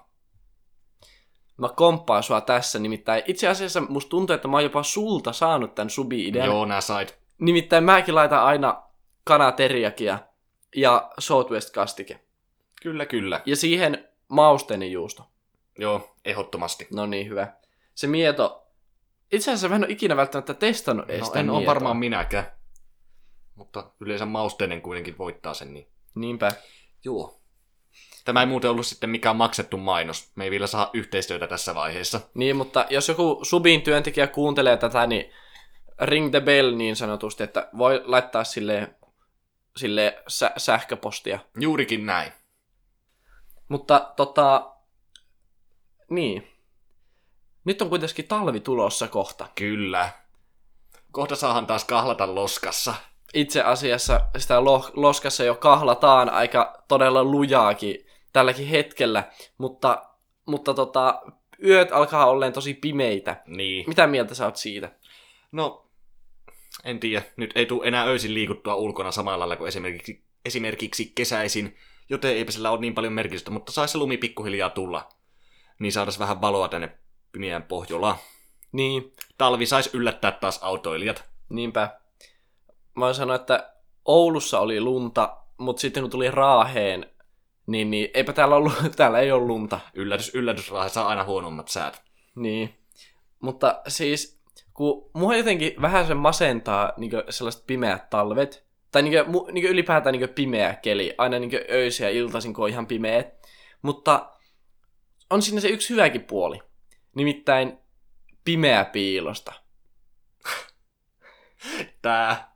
Mä 1.58 1.70
komppaan 1.70 2.24
sua 2.24 2.42
tässä, 2.42 2.80
nimittäin 2.80 3.24
itse 3.28 3.48
asiassa 3.48 3.82
musta 3.82 4.10
tuntuu, 4.10 4.34
että 4.34 4.48
mä 4.48 4.58
oon 4.58 4.64
jopa 4.64 4.84
sulta 4.84 5.34
saanut 5.34 5.76
tämän 5.76 5.90
subi-idean. 5.90 6.46
Joo, 6.46 6.66
nää 6.66 6.82
sait. 6.82 7.18
Nimittäin 7.40 7.84
mäkin 7.84 8.16
laitan 8.16 8.44
aina 8.44 8.84
kanateriakia 9.24 10.20
ja 10.76 11.12
Southwest 11.20 11.74
kastike. 11.74 12.20
Kyllä, 12.82 13.06
kyllä. 13.06 13.42
Ja 13.46 13.56
siihen 13.56 14.08
mausteinen 14.28 14.92
juusto. 14.92 15.28
Joo, 15.78 16.16
ehdottomasti. 16.26 16.88
No 16.94 17.06
niin, 17.06 17.30
hyvä. 17.30 17.54
Se 17.96 18.08
mieto. 18.08 18.68
Itse 19.32 19.52
asiassa 19.52 19.70
mä 19.70 19.76
en 19.76 19.84
ole 19.84 19.92
ikinä 19.92 20.16
välttämättä 20.16 20.54
testannut 20.54 21.10
edes 21.10 21.20
No, 21.20 21.26
sitä 21.26 21.40
en 21.40 21.50
ole 21.50 21.66
varmaan 21.66 21.98
minäkään. 21.98 22.52
Mutta 23.56 23.92
yleensä 24.00 24.26
mausteinen 24.26 24.82
kuitenkin 24.82 25.18
voittaa 25.18 25.54
sen, 25.54 25.74
niin... 25.74 25.88
Niinpä. 26.16 26.52
Joo. 27.04 27.42
Tämä 28.26 28.40
ei 28.40 28.46
muuten 28.46 28.72
ollut 28.72 28.86
sitten 28.86 29.10
mikään 29.10 29.36
maksettu 29.36 29.78
mainos. 29.78 30.32
Me 30.36 30.44
ei 30.44 30.52
vielä 30.52 30.68
saa 30.68 30.90
yhteistyötä 30.94 31.48
tässä 31.48 31.76
vaiheessa. 31.76 32.20
Niin, 32.34 32.56
mutta 32.56 32.86
jos 32.90 33.08
joku 33.08 33.40
subin 33.44 33.82
työntekijä 33.82 34.28
kuuntelee 34.28 34.78
tätä, 34.78 35.08
niin 35.08 35.32
ring 36.02 36.32
the 36.32 36.40
bell 36.40 36.76
niin 36.76 36.96
sanotusti, 36.96 37.44
että 37.44 37.70
voi 37.78 38.02
laittaa 38.06 38.44
sille, 38.44 38.96
sille 39.78 40.24
sä- 40.28 40.54
sähköpostia. 40.58 41.40
Juurikin 41.60 42.06
näin. 42.06 42.32
Mutta 43.68 44.14
tota, 44.16 44.72
niin. 46.10 46.48
Nyt 47.66 47.82
on 47.82 47.90
kuitenkin 47.90 48.28
talvi 48.28 48.60
tulossa 48.60 49.08
kohta. 49.08 49.48
Kyllä. 49.56 50.10
Kohta 51.12 51.36
saahan 51.36 51.68
taas 51.68 51.86
kahlata 51.86 52.36
loskassa. 52.36 52.94
Itse 53.34 53.62
asiassa 53.62 54.22
sitä 54.38 54.64
lo- 54.64 54.92
loskassa 54.94 55.44
jo 55.44 55.56
kahlataan 55.56 56.30
aika 56.30 56.84
todella 56.88 57.24
lujaakin 57.24 58.06
tälläkin 58.34 58.68
hetkellä, 58.68 59.24
mutta, 59.58 60.06
mutta 60.46 60.74
tota, 60.74 61.22
yöt 61.64 61.92
alkaa 61.92 62.26
olleen 62.26 62.54
tosi 62.54 62.74
pimeitä. 62.74 63.42
Niin. 63.46 63.84
Mitä 63.88 64.08
mieltä 64.08 64.36
sä 64.36 64.46
oot 64.46 64.56
siitä? 64.56 64.92
No, 65.52 65.86
en 66.84 67.00
tiedä. 67.00 67.26
Nyt 67.38 67.52
ei 67.56 67.66
tule 67.66 67.88
enää 67.88 68.06
öisin 68.06 68.34
liikuttua 68.34 68.76
ulkona 68.76 69.12
samalla 69.12 69.40
lailla 69.40 69.56
kuin 69.56 69.68
esimerkiksi, 69.68 70.24
esimerkiksi 70.46 71.12
kesäisin, 71.16 71.78
joten 72.10 72.32
eipä 72.32 72.52
sillä 72.52 72.72
ole 72.72 72.82
niin 72.82 72.94
paljon 72.94 73.14
merkitystä, 73.14 73.52
mutta 73.52 73.72
saisi 73.72 73.92
se 73.92 73.98
lumi 73.98 74.18
pikkuhiljaa 74.18 74.70
tulla. 74.70 75.10
Niin 75.80 75.92
saataisiin 75.92 76.20
vähän 76.20 76.42
valoa 76.42 76.68
tänne 76.68 76.98
pimeään 77.32 77.64
Pohjolaan. 77.64 78.16
Niin, 78.72 79.14
Talvi 79.38 79.66
saisi 79.66 79.90
yllättää 79.94 80.32
taas 80.32 80.60
autoilijat. 80.64 81.24
niinpä. 81.50 82.00
Mä 82.96 83.06
voin 83.06 83.16
sanoa, 83.16 83.36
että 83.36 83.74
Oulussa 84.06 84.60
oli 84.60 84.82
lunta, 84.82 85.38
mutta 85.58 85.80
sitten 85.80 86.04
kun 86.04 86.10
tuli 86.10 86.32
Raaheen, 86.32 87.06
niin, 87.68 87.92
niin 87.92 88.10
eipä 88.14 88.34
täällä, 88.34 88.56
ollut, 88.56 88.74
täällä 88.96 89.20
ei 89.20 89.32
ole 89.32 89.48
lunta. 89.48 89.80
Yllätys, 89.94 90.36
yllätys, 90.36 90.72
Raahe 90.72 90.90
saa 90.90 91.08
aina 91.08 91.24
huonommat 91.24 91.68
säät. 91.68 92.02
Niin. 92.36 92.78
Mutta 93.40 93.82
siis, 93.88 94.41
kun 94.74 95.12
mua 95.14 95.36
jotenkin 95.36 95.74
vähän 95.82 96.08
se 96.08 96.14
masentaa 96.14 96.94
niin 96.98 97.12
sellaiset 97.30 97.68
pimeät 97.68 98.10
talvet, 98.10 98.66
tai 98.92 99.02
niin 99.02 99.26
kuin, 99.26 99.54
niin 99.54 99.66
ylipäätään 99.66 100.14
niin 100.14 100.30
pimeä 100.30 100.74
keli, 100.74 101.16
aina 101.18 101.40
niin 101.40 101.52
öisin 101.72 102.04
ja 102.04 102.10
iltaisin, 102.10 102.54
kun 102.54 102.64
on 102.64 102.70
ihan 102.70 102.88
pimeä. 102.88 103.24
Mutta 103.82 104.32
on 105.30 105.42
siinä 105.42 105.62
se 105.62 105.68
yksi 105.68 105.90
hyväkin 105.90 106.24
puoli, 106.24 106.60
nimittäin 107.16 107.78
pimeä 108.46 108.86
piilosta. 108.86 109.54
Tää. 112.02 112.52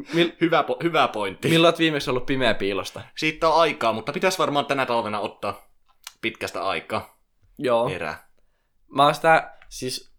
Mil- 0.00 0.36
Hyvä, 0.40 0.62
po- 0.62 0.82
hyvä 0.82 1.08
pointti. 1.08 1.48
Milloin 1.48 1.70
olet 1.70 1.78
viimeksi 1.78 2.10
ollut 2.10 2.26
pimeä 2.26 2.54
piilosta? 2.54 3.02
Siitä 3.16 3.48
on 3.48 3.60
aikaa, 3.60 3.92
mutta 3.92 4.12
pitäisi 4.12 4.38
varmaan 4.38 4.66
tänä 4.66 4.86
talvena 4.86 5.20
ottaa 5.20 5.68
pitkästä 6.20 6.64
aikaa 6.64 7.18
Joo. 7.58 7.88
erää. 7.88 8.28
Mä 8.88 9.04
oon 9.04 9.14
sitä, 9.14 9.54
siis, 9.68 10.13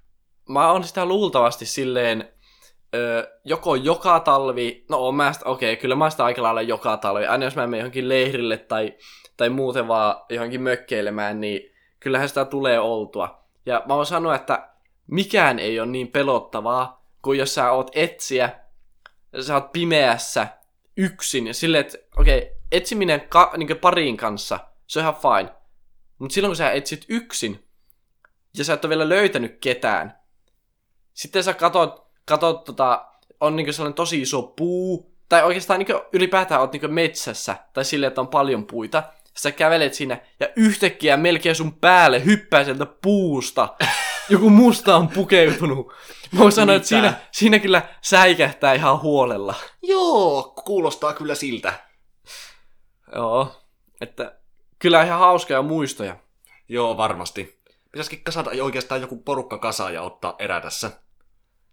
mä 0.50 0.72
oon 0.72 0.84
sitä 0.84 1.06
luultavasti 1.06 1.66
silleen 1.66 2.30
joko 3.44 3.76
joka 3.76 4.20
talvi, 4.20 4.86
no 4.90 5.08
on 5.08 5.16
mä 5.16 5.34
sitä, 5.34 5.50
okei, 5.50 5.78
kyllä 5.78 5.96
mä 5.96 6.10
sitä 6.10 6.26
aika 6.26 6.44
lailla 6.44 6.62
joka 6.62 6.98
talvi, 6.98 7.26
aina 7.26 7.46
jos 7.46 7.56
mä 7.56 7.68
menen 7.68 7.80
johonkin 7.80 8.10
leirille 8.10 8.58
tai, 8.58 8.94
tai 9.38 9.50
muuten 9.50 9.88
vaan 9.88 10.16
johonkin 10.30 10.62
mökkeilemään, 10.62 11.42
niin 11.42 11.74
kyllähän 12.00 12.30
sitä 12.30 12.46
tulee 12.46 12.80
oltua. 12.80 13.46
Ja 13.66 13.84
mä 13.86 13.96
voin 13.96 14.06
sanoa, 14.06 14.36
että 14.36 14.70
mikään 15.08 15.60
ei 15.60 15.80
ole 15.80 15.88
niin 15.88 16.08
pelottavaa, 16.08 17.06
kuin 17.22 17.40
jos 17.40 17.56
sä 17.56 17.72
oot 17.72 17.92
etsiä, 17.94 18.60
sä 19.42 19.54
oot 19.54 19.72
pimeässä, 19.72 20.48
yksin, 20.98 21.48
ja 21.48 21.54
silleen, 21.54 21.86
että 21.86 21.98
okei, 22.18 22.38
okay, 22.38 22.50
etsiminen 22.72 23.22
ka, 23.30 23.54
niin 23.58 23.78
pariin 23.78 24.18
kanssa, 24.18 24.60
se 24.88 25.00
on 25.00 25.04
ihan 25.04 25.16
fine. 25.16 25.56
Mutta 26.20 26.34
silloin 26.34 26.50
kun 26.50 26.56
sä 26.56 26.72
etsit 26.72 27.06
yksin, 27.10 27.68
ja 28.58 28.64
sä 28.64 28.74
et 28.74 28.86
ole 28.86 28.90
vielä 28.90 29.10
löytänyt 29.10 29.58
ketään, 29.62 30.20
sitten 31.16 31.44
sä 31.44 31.54
katot, 31.54 32.08
katot 32.26 32.64
tota, 32.64 33.06
on 33.40 33.56
niin 33.56 33.74
sellainen 33.74 33.96
tosi 33.96 34.22
iso 34.22 34.42
puu, 34.42 35.16
tai 35.30 35.44
oikeastaan 35.44 35.80
niin 35.80 36.00
ylipäätään 36.14 36.62
oot 36.62 36.74
niin 36.74 36.94
metsässä, 36.94 37.56
tai 37.74 37.86
silleen, 37.86 38.08
että 38.08 38.22
on 38.22 38.28
paljon 38.28 38.66
puita, 38.66 39.04
sä 39.38 39.52
kävelet 39.52 39.94
sinne, 39.94 40.22
ja 40.40 40.48
yhtäkkiä 40.56 41.18
melkein 41.18 41.56
sun 41.56 41.74
päälle 41.74 42.26
hyppää 42.26 42.64
sieltä 42.64 42.86
puusta. 42.86 43.76
Joku 44.30 44.50
musta 44.50 44.96
on 44.96 45.08
pukeutunut. 45.08 45.94
Mä 46.32 46.40
voin 46.40 46.52
sanoa, 46.52 46.76
että 46.76 46.88
siinä, 46.88 47.14
siinä 47.32 47.60
kyllä 47.60 47.82
säikähtää 48.02 48.74
ihan 48.74 49.02
huolella. 49.02 49.56
Joo, 49.82 50.54
kuulostaa 50.66 51.14
kyllä 51.14 51.36
siltä. 51.36 51.74
Joo, 53.16 53.62
että 54.02 54.36
kyllä 54.80 55.04
ihan 55.04 55.20
hauskoja 55.20 55.62
muistoja. 55.62 56.16
Joo, 56.70 56.98
varmasti. 56.98 57.62
Pitäisikin 57.92 58.24
kasata 58.24 58.52
oikeastaan 58.62 59.02
joku 59.02 59.18
porukka 59.18 59.58
kasaan 59.58 59.94
ja 59.94 60.02
ottaa 60.02 60.36
erä 60.40 60.62
tässä. 60.62 60.92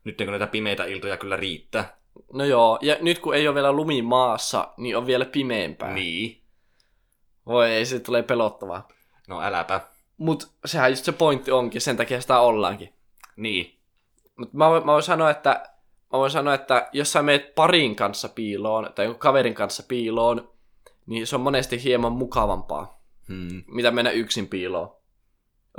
Nyt 0.04 0.16
kun 0.16 0.26
näitä 0.26 0.47
pimeitä 0.47 0.85
iltoja 0.85 1.16
kyllä 1.16 1.37
riittää. 1.37 1.97
No 2.32 2.44
joo, 2.44 2.78
ja 2.82 2.97
nyt 3.00 3.18
kun 3.18 3.35
ei 3.35 3.49
ole 3.49 3.54
vielä 3.54 3.73
lumi 3.73 4.02
maassa, 4.02 4.68
niin 4.76 4.97
on 4.97 5.06
vielä 5.06 5.25
pimeämpää. 5.25 5.92
Niin. 5.92 6.42
Voi 7.47 7.71
ei, 7.71 7.87
se 7.87 8.00
tulee 8.00 8.23
pelottavaa. 8.23 8.88
No 9.28 9.42
äläpä. 9.42 9.80
Mut 10.16 10.50
sehän 10.64 10.90
just 10.90 11.04
se 11.04 11.12
pointti 11.12 11.50
onkin, 11.50 11.80
sen 11.80 11.97
takia 11.97 12.21
sitä 12.21 12.40
ollaankin. 12.40 12.92
Niin. 13.37 13.78
Mut 14.37 14.52
mä, 14.52 14.64
mä 14.71 14.92
voin 14.92 15.02
sanoa, 15.02 15.30
että 15.30 15.62
mä 16.12 16.18
voin 16.18 16.30
sanoa, 16.30 16.54
että 16.54 16.88
jos 16.92 17.12
sä 17.12 17.23
meet 17.23 17.54
parin 17.54 17.97
kanssa 17.97 18.28
piiloon, 18.28 18.90
tai 18.94 19.14
kaverin 19.18 19.54
kanssa 19.54 19.82
piiloon, 19.88 20.52
niin 21.06 21.26
se 21.26 21.37
on 21.37 21.42
monesti 21.42 21.85
hieman 21.85 22.12
mukavampaa, 22.12 23.02
Hmm. 23.28 23.62
mitä 23.66 23.90
mennä 23.90 24.11
yksin 24.11 24.49
piiloon. 24.49 24.97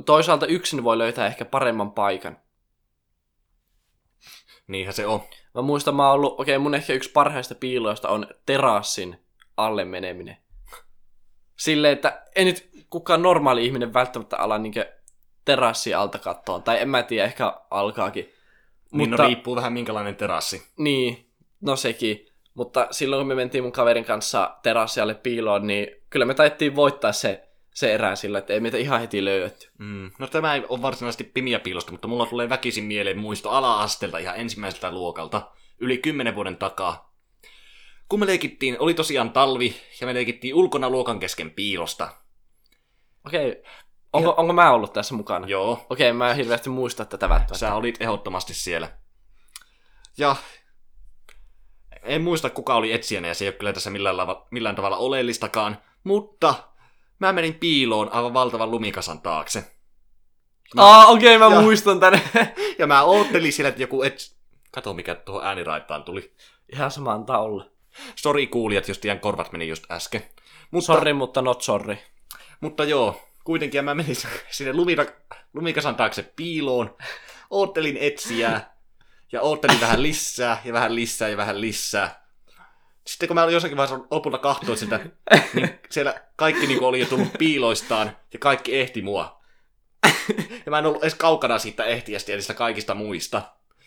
Toisaalta 0.05 0.45
yksin 0.45 0.83
voi 0.83 0.97
löytää 0.97 1.27
ehkä 1.27 1.45
paremman 1.45 1.91
paikan. 1.91 2.37
Niinhän 4.67 4.93
se 4.93 5.05
on. 5.05 5.21
Mä 5.55 5.61
muistan, 5.61 5.95
mä 5.95 6.05
oon 6.07 6.15
ollut, 6.15 6.39
okei, 6.39 6.57
mun 6.57 6.75
ehkä 6.75 6.93
yksi 6.93 7.11
parhaista 7.11 7.55
piiloista 7.55 8.09
on 8.09 8.27
terassin 8.45 9.19
alle 9.57 9.85
meneminen. 9.85 10.37
Silleen, 11.57 11.93
että 11.93 12.21
ei 12.35 12.45
nyt 12.45 12.69
kukaan 12.89 13.21
normaali 13.21 13.65
ihminen 13.65 13.93
välttämättä 13.93 14.37
ala 14.37 14.57
niinkö 14.57 14.91
terassi 15.45 15.93
alta 15.93 16.19
kattoon. 16.19 16.63
Tai 16.63 16.81
en 16.81 16.89
mä 16.89 17.03
tiedä, 17.03 17.25
ehkä 17.25 17.53
alkaakin. 17.69 18.33
Niin 18.91 19.11
no 19.11 19.17
riippuu 19.17 19.55
vähän 19.55 19.73
minkälainen 19.73 20.15
terassi. 20.15 20.63
Niin, 20.77 21.29
no 21.61 21.75
sekin. 21.75 22.27
Mutta 22.53 22.87
silloin 22.91 23.19
kun 23.19 23.27
me 23.27 23.35
mentiin 23.35 23.63
mun 23.63 23.71
kaverin 23.71 24.05
kanssa 24.05 24.57
terassialle 24.63 25.15
piiloon, 25.15 25.67
niin 25.67 25.87
kyllä 26.09 26.25
me 26.25 26.33
taittiin 26.33 26.75
voittaa 26.75 27.11
se, 27.11 27.49
se 27.73 27.93
erää 27.93 28.15
sillä, 28.15 28.39
että 28.39 28.53
ei 28.53 28.59
meitä 28.59 28.77
ihan 28.77 28.99
heti 29.01 29.25
löydetty. 29.25 29.69
Mm. 29.77 30.11
No 30.19 30.27
tämä 30.27 30.55
ei 30.55 30.63
ole 30.69 30.81
varsinaisesti 30.81 31.23
pimiä 31.23 31.59
piilosta, 31.59 31.91
mutta 31.91 32.07
mulla 32.07 32.25
tulee 32.25 32.49
väkisin 32.49 32.83
mieleen 32.83 33.17
muisto 33.17 33.49
ala-astelta 33.49 34.17
ihan 34.17 34.37
ensimmäiseltä 34.37 34.91
luokalta, 34.91 35.51
yli 35.79 35.97
kymmenen 35.97 36.35
vuoden 36.35 36.57
takaa. 36.57 37.13
Kun 38.09 38.19
me 38.19 38.25
leikittiin, 38.25 38.79
oli 38.79 38.93
tosiaan 38.93 39.31
talvi, 39.31 39.75
ja 40.01 40.07
me 40.07 40.13
leikittiin 40.13 40.55
ulkona 40.55 40.89
luokan 40.89 41.19
kesken 41.19 41.51
piilosta. 41.51 42.09
Okei, 43.25 43.63
onko, 44.13 44.29
ja... 44.29 44.33
onko 44.33 44.53
mä 44.53 44.71
ollut 44.71 44.93
tässä 44.93 45.15
mukana? 45.15 45.47
Joo. 45.47 45.85
Okei, 45.89 46.13
mä 46.13 46.29
en 46.29 46.35
hirveästi 46.35 46.69
muista 46.69 47.05
tätä 47.05 47.29
välttämättä. 47.29 47.57
Sä 47.57 47.75
olit 47.75 48.01
ehdottomasti 48.01 48.53
siellä. 48.53 48.89
Ja 50.17 50.35
en 52.03 52.21
muista 52.21 52.49
kuka 52.49 52.75
oli 52.75 52.93
etsijänä 52.93 53.27
ja 53.27 53.33
se 53.33 53.45
ei 53.45 53.49
ole 53.49 53.55
kyllä 53.55 53.73
tässä 53.73 53.89
millään, 53.89 54.17
lava, 54.17 54.47
millään 54.51 54.75
tavalla 54.75 54.97
oleellistakaan, 54.97 55.77
mutta 56.03 56.53
mä 57.19 57.33
menin 57.33 57.53
piiloon 57.55 58.09
aivan 58.13 58.33
valtavan 58.33 58.71
lumikasan 58.71 59.21
taakse. 59.21 59.71
Aa, 60.77 61.05
okei, 61.05 61.35
okay, 61.35 61.49
mä 61.49 61.55
Ja- 61.55 61.61
muistan 61.61 61.99
tänne. 61.99 62.21
Ja 62.79 62.87
mä 62.87 63.03
oottelin 63.03 63.53
siellä, 63.53 63.69
että 63.69 63.81
joku 63.81 64.03
et... 64.03 64.35
Kato 64.71 64.93
mikä 64.93 65.15
tuohon 65.15 65.45
ääniraitaan 65.45 66.03
tuli. 66.03 66.33
ihan 66.73 66.91
sama 66.91 67.11
antaa 67.13 67.39
olla. 67.39 67.65
Sori 68.15 68.47
kuulijat, 68.47 68.87
jos 68.87 68.97
teidän 68.99 69.19
korvat 69.19 69.51
meni 69.51 69.67
just 69.67 69.91
äsken. 69.91 70.23
Mutta, 70.71 70.85
Sorry, 70.85 71.13
mutta 71.13 71.41
not 71.41 71.61
sorry. 71.61 71.97
mutta 72.61 72.83
joo, 72.83 73.21
kuitenkin 73.43 73.85
mä 73.85 73.95
menin 73.95 74.15
sinne 74.51 74.73
lumira, 74.73 75.05
lumikasan 75.53 75.95
taakse 75.95 76.33
piiloon. 76.35 76.97
Oottelin 77.49 77.97
etsijää. 77.97 78.73
Ja 79.31 79.41
oottelin 79.41 79.81
vähän 79.81 80.03
lisää, 80.03 80.61
ja 80.65 80.73
vähän 80.73 80.95
lisää, 80.95 81.29
ja 81.29 81.37
vähän 81.37 81.61
lisää. 81.61 82.22
Sitten 83.07 83.27
kun 83.27 83.35
mä 83.35 83.45
jossakin 83.45 83.77
vaiheessa 83.77 84.05
lopulta 84.11 84.37
kahtoa 84.37 84.75
sitä, 84.75 84.99
niin 85.55 85.79
siellä 85.89 86.21
kaikki 86.35 86.67
niin 86.67 86.83
oli 86.83 86.99
jo 86.99 87.05
tullut 87.05 87.33
piiloistaan, 87.39 88.17
ja 88.33 88.39
kaikki 88.39 88.79
ehti 88.79 89.01
mua. 89.01 89.43
Ja 90.65 90.69
mä 90.69 90.79
en 90.79 90.85
ollut 90.85 91.03
edes 91.03 91.15
kaukana 91.15 91.59
siitä 91.59 91.85
ehtiästä 91.85 92.31
ja 92.31 92.35
niistä 92.35 92.53
kaikista 92.53 92.95
muista. 92.95 93.41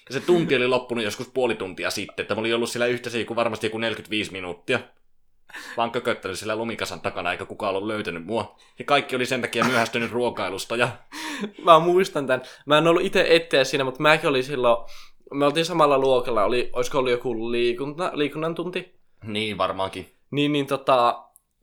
Ja 0.09 0.13
se 0.13 0.21
tunti 0.21 0.57
oli 0.57 0.69
loppunut 0.69 1.05
joskus 1.05 1.29
puoli 1.29 1.55
tuntia 1.55 1.91
sitten, 1.91 2.23
että 2.23 2.35
mä 2.35 2.41
olin 2.41 2.55
ollut 2.55 2.71
siellä 2.71 2.87
yhteensä 2.87 3.19
joku, 3.19 3.37
varmasti 3.37 3.67
joku 3.67 3.79
45 3.79 4.33
minuuttia. 4.33 4.81
Vaan 5.77 5.91
kököttänyt 5.91 6.39
siellä 6.39 6.57
lumikasan 6.57 7.01
takana, 7.01 7.33
eikä 7.33 7.45
kukaan 7.45 7.75
ollut 7.75 7.89
löytänyt 7.89 8.27
mua. 8.27 8.57
Ja 8.79 8.85
kaikki 8.85 9.17
oli 9.17 9.27
sen 9.27 9.41
takia 9.41 9.65
myöhästynyt 9.65 10.13
ruokailusta. 10.13 10.77
Ja 10.77 10.89
Mä 11.65 11.79
muistan 11.79 12.27
tän. 12.27 12.43
Mä 12.67 12.79
en 12.79 12.87
ollut 12.87 13.03
itse 13.03 13.27
etteä 13.29 13.65
siinä, 13.65 13.85
mutta 13.85 14.03
mäkin 14.03 14.29
olin 14.29 14.45
silloin, 14.45 14.87
me 15.35 15.47
oltiin 15.47 15.67
samalla 15.67 15.99
luokalla, 15.99 16.45
oli, 16.45 16.71
olisiko 16.73 16.99
ollut 16.99 17.11
joku 17.11 17.53
liikunta, 17.53 18.11
liikunnan 18.15 18.55
tunti? 18.55 18.96
Niin 19.25 19.59
varmaankin. 19.59 20.13
Niin, 20.31 20.53
niin 20.53 20.67
tota, 20.67 21.23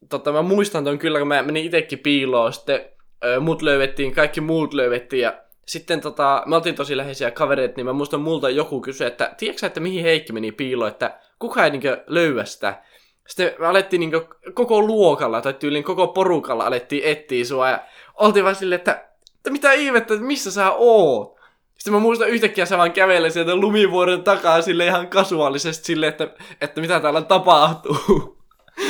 tota, 0.09 0.31
mä 0.31 0.41
muistan 0.41 0.83
ton 0.83 0.99
kyllä, 0.99 1.19
kun 1.19 1.27
mä 1.27 1.43
menin 1.43 1.65
itekin 1.65 1.99
piiloon, 1.99 2.53
sitten 2.53 2.85
ö, 3.25 3.39
mut 3.39 3.61
löydettiin, 3.61 4.15
kaikki 4.15 4.41
muut 4.41 4.73
löydettiin 4.73 5.21
ja 5.21 5.33
sitten 5.67 6.01
tota, 6.01 6.43
me 6.45 6.55
oltiin 6.55 6.75
tosi 6.75 6.97
läheisiä 6.97 7.31
kavereita, 7.31 7.73
niin 7.77 7.85
mä 7.85 7.93
muistan 7.93 8.21
multa 8.21 8.49
joku 8.49 8.81
kysyi, 8.81 9.07
että 9.07 9.33
tiedätkö 9.37 9.65
että 9.65 9.79
mihin 9.79 10.03
Heikki 10.03 10.33
meni 10.33 10.51
piiloon, 10.51 10.91
että 10.91 11.19
kuka 11.39 11.65
ei 11.65 11.71
niinkö 11.71 12.03
löyä 12.07 12.45
sitä. 12.45 12.83
Sitten 13.27 13.53
me 13.59 13.67
alettiin 13.67 13.99
niinkö 13.99 14.27
koko 14.53 14.81
luokalla 14.81 15.41
tai 15.41 15.53
tyylin 15.53 15.83
koko 15.83 16.07
porukalla 16.07 16.65
alettiin 16.65 17.03
etsiä 17.05 17.45
sua 17.45 17.69
ja 17.69 17.79
oltiin 18.13 18.43
vaan 18.43 18.55
silleen, 18.55 18.79
että, 18.79 19.09
että 19.35 19.51
mitä 19.51 19.71
ihmettä, 19.71 20.13
että 20.13 20.25
missä 20.25 20.51
sä 20.51 20.71
oot? 20.71 21.32
Sitten 21.77 21.93
mä 21.93 21.99
muistan 21.99 22.29
yhtäkkiä 22.29 22.65
sä 22.65 22.77
vaan 22.77 22.91
kävelee 22.91 23.29
sieltä 23.29 23.55
lumivuoren 23.55 24.23
takaa 24.23 24.61
sille 24.61 24.85
ihan 24.85 25.07
kasuaalisesti 25.07 25.85
silleen, 25.85 26.09
että, 26.09 26.35
että 26.61 26.81
mitä 26.81 26.99
täällä 26.99 27.21
tapahtuu. 27.21 28.43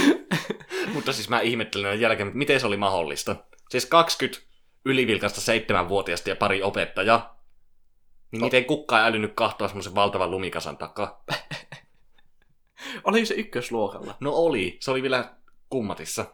Mutta 0.94 1.14
siis 1.14 1.30
mä 1.30 1.40
ihmettelen 1.40 2.02
jälkeen, 2.02 2.28
että 2.28 2.38
miten 2.38 2.60
se 2.60 2.68
oli 2.68 2.78
mahdollista. 2.78 3.36
Siis 3.70 3.86
20 3.86 4.42
ylivilkasta 4.86 5.42
seitsemänvuotiasta 5.42 6.30
ja 6.30 6.36
pari 6.36 6.64
opettajaa. 6.64 7.44
Niin 8.32 8.44
miten 8.44 8.66
kukaan 8.66 9.02
ei 9.02 9.08
älynyt 9.08 9.34
kahtoa 9.36 9.68
semmoisen 9.68 9.96
valtavan 9.96 10.32
lumikasan 10.32 10.78
takaa? 10.78 11.24
Oliko 13.04 13.26
se 13.26 13.34
ykkösluokalla? 13.34 14.16
No 14.20 14.32
oli, 14.32 14.78
se 14.80 14.92
oli 14.92 15.02
vielä 15.02 15.34
kummatissa. 15.70 16.26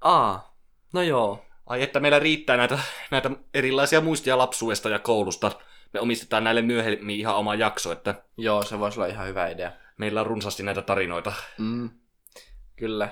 Aa, 0.00 0.56
no 0.92 1.02
joo. 1.02 1.44
Ai 1.66 1.82
että 1.82 2.00
meillä 2.00 2.18
riittää 2.18 2.56
näitä, 2.56 2.78
näitä 3.10 3.30
erilaisia 3.54 4.00
muistia 4.00 4.38
lapsuudesta 4.38 4.88
ja 4.88 4.98
koulusta. 4.98 5.52
Me 5.92 6.00
omistetaan 6.00 6.44
näille 6.44 6.62
myöhemmin 6.62 7.16
ihan 7.20 7.36
oma 7.36 7.54
jakso, 7.54 7.92
että 7.92 8.14
Joo, 8.36 8.62
se 8.62 8.78
voisi 8.78 9.00
olla 9.00 9.06
ihan 9.06 9.28
hyvä 9.28 9.48
idea. 9.48 9.72
meillä 9.96 10.20
on 10.20 10.26
runsaasti 10.26 10.62
näitä 10.62 10.82
tarinoita. 10.82 11.32
Mm, 11.58 11.90
kyllä. 12.76 13.08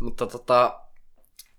Mutta 0.00 0.26
tota, 0.26 0.80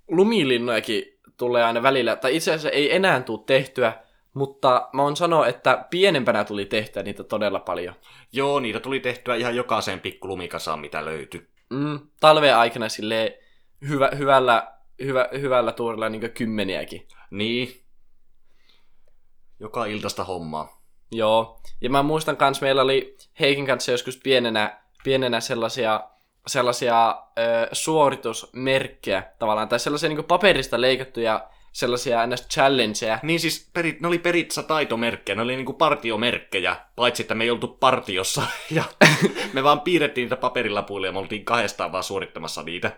lumilinnojakin 0.07 1.03
tulee 1.37 1.63
aina 1.63 1.83
välillä, 1.83 2.15
tai 2.15 2.35
itse 2.35 2.51
asiassa 2.51 2.69
ei 2.69 2.95
enää 2.95 3.21
tule 3.21 3.39
tehtyä, 3.45 3.93
mutta 4.33 4.89
mä 4.93 5.01
oon 5.01 5.15
sanoa, 5.15 5.47
että 5.47 5.85
pienempänä 5.89 6.43
tuli 6.43 6.65
tehtyä 6.65 7.03
niitä 7.03 7.23
todella 7.23 7.59
paljon. 7.59 7.95
Joo, 8.31 8.59
niitä 8.59 8.79
tuli 8.79 8.99
tehtyä 8.99 9.35
ihan 9.35 9.55
jokaiseen 9.55 9.99
pikku 9.99 10.27
lumikasaan, 10.27 10.79
mitä 10.79 11.05
löytyi. 11.05 11.47
Mm, 11.69 11.99
talven 12.19 12.55
aikana 12.55 12.89
sille 12.89 13.39
hyvä, 13.87 14.09
hyvällä, 14.17 14.67
hyvä, 15.03 15.29
hyvällä 15.39 15.71
tuurilla 15.71 16.09
niin 16.09 16.31
kymmeniäkin. 16.31 17.07
Niin. 17.31 17.86
Joka 19.59 19.85
iltasta 19.85 20.23
hommaa. 20.23 20.81
Joo, 21.11 21.61
ja 21.81 21.89
mä 21.89 22.03
muistan 22.03 22.37
kans, 22.37 22.61
meillä 22.61 22.81
oli 22.81 23.17
Heikin 23.39 23.65
kanssa 23.65 23.91
joskus 23.91 24.19
pienenä, 24.23 24.81
pienenä 25.03 25.39
sellaisia, 25.39 26.03
sellaisia 26.47 27.09
ö, 27.09 27.69
suoritusmerkkejä 27.71 29.23
tavallaan, 29.39 29.69
tai 29.69 29.79
sellaisia 29.79 30.09
niin 30.09 30.23
paperista 30.23 30.81
leikattuja 30.81 31.49
sellaisia 31.77 32.27
ns. 32.27 32.47
challengeja. 32.47 33.19
Niin 33.23 33.39
siis 33.39 33.69
perit, 33.73 34.01
ne 34.01 34.07
oli 34.07 34.19
peritsa 34.19 34.63
taitomerkkejä, 34.63 35.35
ne 35.35 35.41
oli 35.41 35.55
niinku 35.55 35.73
partiomerkkejä, 35.73 36.75
paitsi 36.95 37.23
että 37.23 37.35
me 37.35 37.43
ei 37.43 37.51
oltu 37.51 37.67
partiossa. 37.67 38.43
Ja 38.71 38.83
me 39.53 39.63
vaan 39.63 39.81
piirrettiin 39.81 40.25
niitä 40.25 40.35
paperilapuilla 40.35 41.07
ja 41.07 41.13
me 41.13 41.19
oltiin 41.19 41.45
kahdestaan 41.45 41.91
vaan 41.91 42.03
suorittamassa 42.03 42.63
niitä. 42.63 42.91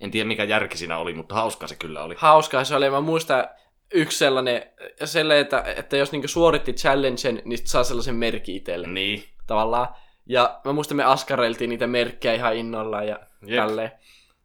En 0.00 0.10
tiedä 0.10 0.28
mikä 0.28 0.44
järki 0.44 0.78
siinä 0.78 0.98
oli, 0.98 1.14
mutta 1.14 1.34
hauskaa 1.34 1.68
se 1.68 1.76
kyllä 1.76 2.04
oli. 2.04 2.14
Hauskaa 2.18 2.64
se 2.64 2.76
oli. 2.76 2.90
Mä 2.90 3.00
muistan 3.00 3.48
yksi 3.94 4.18
sellainen, 4.18 4.62
sellainen 5.04 5.42
että, 5.42 5.64
että 5.76 5.96
jos 5.96 6.12
niinku 6.12 6.28
suoritti 6.28 6.72
challengen, 6.72 7.42
niin 7.44 7.58
saa 7.64 7.84
sellaisen 7.84 8.14
merkin 8.14 8.54
itselle 8.54 8.86
Niin. 8.86 9.24
tavallaan. 9.46 9.88
Ja 10.26 10.60
mä 10.64 10.72
muistan, 10.72 10.96
me 10.96 11.04
askareiltiin 11.04 11.70
niitä 11.70 11.86
merkkejä 11.86 12.34
ihan 12.34 12.56
innolla 12.56 13.02
ja 13.02 13.18
Jep. 13.46 13.56
tälleen. 13.60 13.92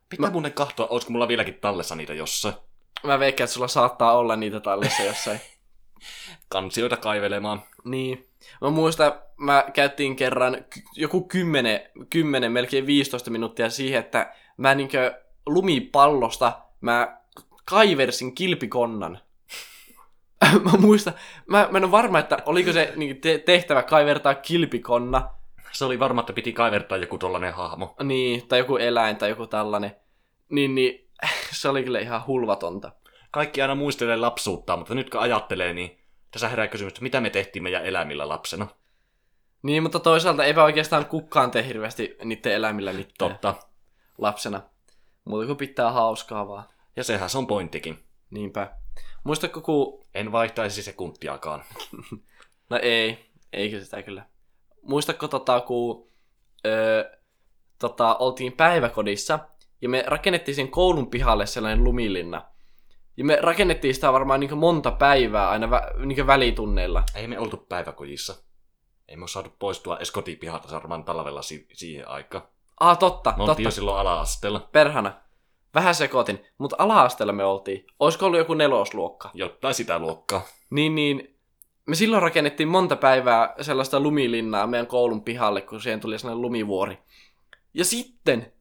Pitää 0.10 0.26
mä... 0.28 0.32
muuten 0.32 0.54
kahtoa, 0.54 0.88
olisiko 0.90 1.12
mulla 1.12 1.28
vieläkin 1.28 1.58
tallessa 1.62 1.96
niitä 1.96 2.14
jossain. 2.14 2.56
Mä 3.04 3.20
veikkaan, 3.20 3.46
että 3.46 3.54
sulla 3.54 3.68
saattaa 3.68 4.18
olla 4.18 4.36
niitä 4.36 4.60
tallessa 4.60 5.04
jossain. 5.04 5.40
Kansioita 6.50 6.98
kaivelemaan. 6.98 7.64
Niin. 7.84 8.28
Mä 8.62 8.70
muistan, 8.70 9.12
mä 9.38 9.66
käyttiin 9.74 10.16
kerran 10.16 10.66
joku 10.96 11.22
10, 11.22 11.82
10, 12.10 12.52
melkein 12.52 12.86
15 12.86 13.32
minuuttia 13.32 13.70
siihen, 13.70 14.00
että 14.00 14.34
mä 14.58 14.76
niinkö 14.76 15.22
lumipallosta 15.46 16.62
mä 16.82 17.18
kaiversin 17.66 18.36
kilpikonnan. 18.36 19.20
mä 20.66 20.72
muistan, 20.78 21.14
mä, 21.48 21.68
mä 21.72 21.78
en 21.78 21.84
ole 21.84 21.92
varma, 21.92 22.20
että 22.20 22.38
oliko 22.46 22.74
se 22.74 22.94
niin 22.96 23.22
te- 23.22 23.38
tehtävä 23.38 23.84
kaivertaa 23.84 24.36
kilpikonna, 24.36 25.30
Se 25.72 25.86
oli 25.86 26.00
varma, 26.00 26.22
että 26.22 26.34
piti 26.34 26.54
kaivertaa 26.54 26.98
joku 26.98 27.18
tollanen 27.18 27.54
hahmo. 27.54 27.96
niin, 28.04 28.48
tai 28.48 28.60
joku 28.60 28.78
eläin 28.78 29.18
tai 29.18 29.30
joku 29.30 29.48
tällainen. 29.48 29.96
Niin, 30.50 30.76
niin 30.76 31.10
se 31.60 31.70
oli 31.70 31.84
kyllä 31.84 32.00
ihan 32.00 32.26
hulvatonta. 32.28 32.92
Kaikki 33.32 33.62
aina 33.62 33.76
muistelee 33.76 34.18
lapsuutta, 34.18 34.78
mutta 34.78 34.96
nyt 34.96 35.10
kun 35.10 35.20
ajattelee, 35.22 35.74
niin 35.74 36.00
tässä 36.32 36.50
herää 36.50 36.68
kysymys, 36.68 36.92
että 36.92 37.02
mitä 37.04 37.22
me 37.22 37.30
tehtiin 37.30 37.64
meidän 37.64 37.86
eläimillä 37.86 38.30
lapsena. 38.30 38.68
Niin, 39.64 39.84
mutta 39.84 40.00
toisaalta 40.00 40.44
eipä 40.44 40.64
oikeastaan 40.64 41.06
kukaan 41.06 41.52
tee 41.52 41.68
hirveästi 41.68 42.18
niiden 42.24 42.54
eläimillä 42.54 42.94
mitään 42.94 43.32
Totta. 43.32 43.56
lapsena. 44.18 44.62
Muuta 45.26 45.46
kuin 45.46 45.58
pitää 45.58 45.92
hauskaa 45.92 46.48
vaan. 46.48 46.64
Ja 46.96 47.04
sehän 47.04 47.30
se 47.30 47.38
on 47.38 47.48
pointtikin. 47.48 48.04
Niinpä. 48.30 48.72
Muistatko, 49.24 49.62
kun... 49.62 50.06
En 50.16 50.32
vaihtaisi 50.32 50.84
sekuntiakaan. 50.84 51.64
No 52.70 52.80
ei, 52.82 53.32
eikö 53.54 53.80
sitä 53.84 54.04
kyllä. 54.04 54.26
Muistatko, 54.82 55.28
tota, 55.28 55.60
kun 55.62 56.08
öö, 56.66 57.18
tota, 57.80 58.16
oltiin 58.16 58.54
päiväkodissa 58.54 59.40
ja 59.82 59.90
me 59.90 60.04
rakennettiin 60.08 60.56
sen 60.56 60.68
koulun 60.72 61.10
pihalle 61.10 61.46
sellainen 61.46 61.84
lumilinna. 61.84 62.46
Ja 63.18 63.26
me 63.26 63.38
rakennettiin 63.42 63.96
sitä 63.96 64.14
varmaan 64.14 64.40
niin 64.40 64.58
monta 64.58 64.92
päivää 64.92 65.50
aina 65.50 65.68
vä- 65.68 66.06
niin 66.06 66.28
välitunneilla. 66.28 67.04
Ei 67.16 67.28
me 67.28 67.40
oltu 67.40 67.58
päiväkodissa. 67.58 68.36
Ei 69.08 69.16
me 69.18 69.28
saatu 69.28 69.56
poistua 69.60 69.98
edes 69.98 70.12
kotipihalta 70.12 70.76
varmaan 70.76 71.04
talvella 71.04 71.42
si- 71.42 71.68
siihen 71.74 72.08
aikaan. 72.08 72.44
Ah, 72.80 72.98
totta, 72.98 73.34
Me 73.38 73.46
totta. 73.46 73.62
jo 73.62 73.72
silloin 73.72 73.98
ala-asteella. 74.00 74.70
Perhana. 74.72 75.22
Vähän 75.76 75.96
sekoitin, 75.96 76.46
mutta 76.58 76.76
ala-asteella 76.80 77.34
me 77.34 77.46
oltiin. 77.46 77.86
Olisiko 78.00 78.26
ollut 78.26 78.40
joku 78.40 78.54
nelosluokka? 78.54 79.32
Jotain 79.34 79.74
sitä 79.74 80.00
luokkaa. 80.00 80.42
Niin, 80.70 80.96
niin 80.96 81.36
me 81.86 81.96
silloin 81.96 82.24
rakennettiin 82.24 82.70
monta 82.70 82.96
päivää 82.96 83.54
sellaista 83.62 84.00
lumilinnaa 84.00 84.68
meidän 84.68 84.88
koulun 84.88 85.24
pihalle, 85.24 85.62
kun 85.62 85.82
siihen 85.82 86.00
tuli 86.00 86.20
sellainen 86.20 86.42
lumivuori. 86.42 86.98
Ja 87.74 87.86
sitten 87.86 88.54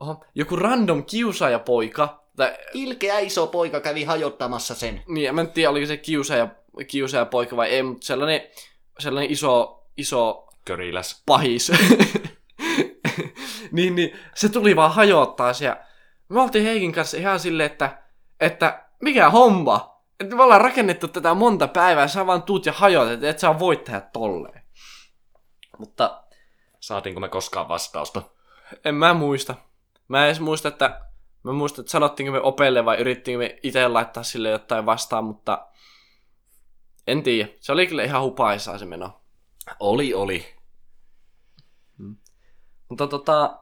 oho, 0.00 0.24
joku 0.34 0.56
random 0.56 1.04
kiusaajapoika, 1.04 2.24
tai, 2.36 2.56
Ilkeä 2.74 3.18
iso 3.18 3.46
poika 3.46 3.80
kävi 3.80 4.04
hajottamassa 4.04 4.74
sen. 4.74 5.02
niin 5.08 5.34
mä 5.34 5.40
en 5.40 5.50
tiedä 5.50 5.70
oliko 5.70 5.86
se 5.86 5.96
kiusaaja, 5.96 6.48
kiusaajapoika 6.86 7.56
vai 7.56 7.68
ei, 7.68 7.82
mutta 7.82 8.06
sellainen, 8.06 8.40
sellainen 8.98 9.32
iso, 9.32 9.84
iso 9.96 10.48
Köriläs. 10.64 11.22
pahis. 11.26 11.72
niin, 13.72 13.94
niin, 13.94 14.18
se 14.34 14.48
tuli 14.48 14.76
vaan 14.76 14.92
hajottaa 14.92 15.52
se. 15.52 15.64
Ja 15.64 15.76
me 16.28 16.40
oltiin 16.40 16.64
Heikin 16.64 16.92
kanssa 16.92 17.16
ihan 17.16 17.40
silleen, 17.40 17.70
että, 17.70 18.02
että 18.40 18.84
mikä 19.00 19.30
homma? 19.30 20.00
Että 20.20 20.36
me 20.36 20.42
ollaan 20.42 20.60
rakennettu 20.60 21.08
tätä 21.08 21.34
monta 21.34 21.68
päivää, 21.68 22.08
sä 22.08 22.26
vaan 22.26 22.42
tuut 22.42 22.66
ja 22.66 22.72
hajotat, 22.72 23.24
et 23.24 23.38
sä 23.38 23.58
voit 23.58 23.84
tehdä 23.84 24.00
tolleen. 24.00 24.62
Mutta 25.78 26.24
Saatiinko 26.80 27.20
me 27.20 27.28
koskaan 27.28 27.68
vastausta? 27.68 28.22
en 28.84 28.94
mä 28.94 29.14
muista. 29.14 29.54
Mä 30.08 30.22
en 30.22 30.26
edes 30.26 30.40
muista, 30.40 30.68
että 30.68 31.00
mä 31.42 31.52
muistan, 31.52 31.82
että 31.82 31.90
sanottiinko 31.90 32.32
me 32.32 32.40
opelle 32.40 32.84
vai 32.84 32.96
yrittiinkö 32.96 33.38
me 33.38 33.58
itse 33.62 33.88
laittaa 33.88 34.22
sille 34.22 34.50
jotain 34.50 34.86
vastaan, 34.86 35.24
mutta 35.24 35.66
en 37.06 37.22
tiedä. 37.22 37.48
Se 37.60 37.72
oli 37.72 37.86
kyllä 37.86 38.04
ihan 38.04 38.22
hupaisaa 38.22 38.78
se 38.78 38.86
meno. 38.86 39.20
Oli, 39.80 40.14
oli. 40.14 40.54
Mutta 42.90 43.06
tota, 43.06 43.58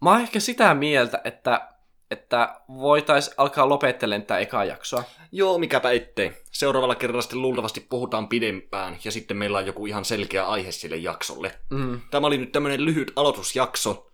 mä 0.00 0.10
oon 0.10 0.20
ehkä 0.20 0.40
sitä 0.40 0.74
mieltä, 0.74 1.20
että, 1.24 1.68
että 2.10 2.60
voitais 2.68 3.34
alkaa 3.36 3.68
lopettelemaan 3.68 4.22
tätä 4.22 4.38
ekaa 4.38 4.64
jaksoa. 4.64 5.04
Joo, 5.32 5.58
mikäpä 5.58 5.90
ettei. 5.90 6.32
Seuraavalla 6.52 6.94
kerralla 6.94 7.22
sitten 7.22 7.42
luultavasti 7.42 7.86
puhutaan 7.90 8.28
pidempään, 8.28 8.98
ja 9.04 9.10
sitten 9.10 9.36
meillä 9.36 9.58
on 9.58 9.66
joku 9.66 9.86
ihan 9.86 10.04
selkeä 10.04 10.46
aihe 10.46 10.72
sille 10.72 10.96
jaksolle. 10.96 11.58
Mm. 11.70 12.00
Tämä 12.10 12.26
oli 12.26 12.38
nyt 12.38 12.52
tämmönen 12.52 12.84
lyhyt 12.84 13.12
aloitusjakso, 13.16 14.10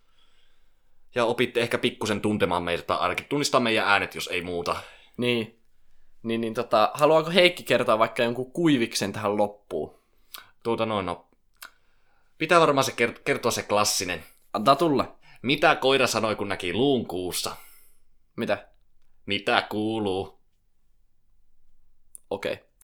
ja 1.14 1.24
opitte 1.24 1.60
ehkä 1.60 1.78
pikkusen 1.78 2.20
tuntemaan 2.20 2.62
meitä, 2.62 2.82
tai 2.82 2.98
ainakin 2.98 3.26
tunnistaa 3.28 3.60
meidän 3.60 3.88
äänet, 3.88 4.14
jos 4.14 4.28
ei 4.32 4.42
muuta. 4.42 4.76
Niin. 5.16 5.60
Niin, 6.22 6.40
niin 6.40 6.54
tota, 6.54 6.90
haluaako 6.94 7.30
Heikki 7.30 7.62
kertoa 7.62 7.98
vaikka 7.98 8.22
jonkun 8.22 8.52
kuiviksen 8.52 9.12
tähän 9.12 9.36
loppuun? 9.36 9.98
Tuota 10.62 10.86
noin, 10.86 11.06
no. 11.06 11.26
Pitää 12.38 12.60
varmaan 12.60 12.84
se 12.84 12.92
kert- 12.92 13.22
kertoa 13.24 13.50
se 13.50 13.62
klassinen. 13.62 14.24
Antaa 14.54 14.76
tulla. 14.76 15.18
Mitä 15.42 15.76
koira 15.76 16.06
sanoi, 16.06 16.36
kun 16.36 16.48
näki 16.48 16.72
luun 16.72 17.06
kuussa? 17.06 17.56
Mitä? 18.36 18.68
Mitä 19.26 19.66
kuuluu? 19.70 20.40
Okei. 22.30 22.52
Okay. 22.52 22.63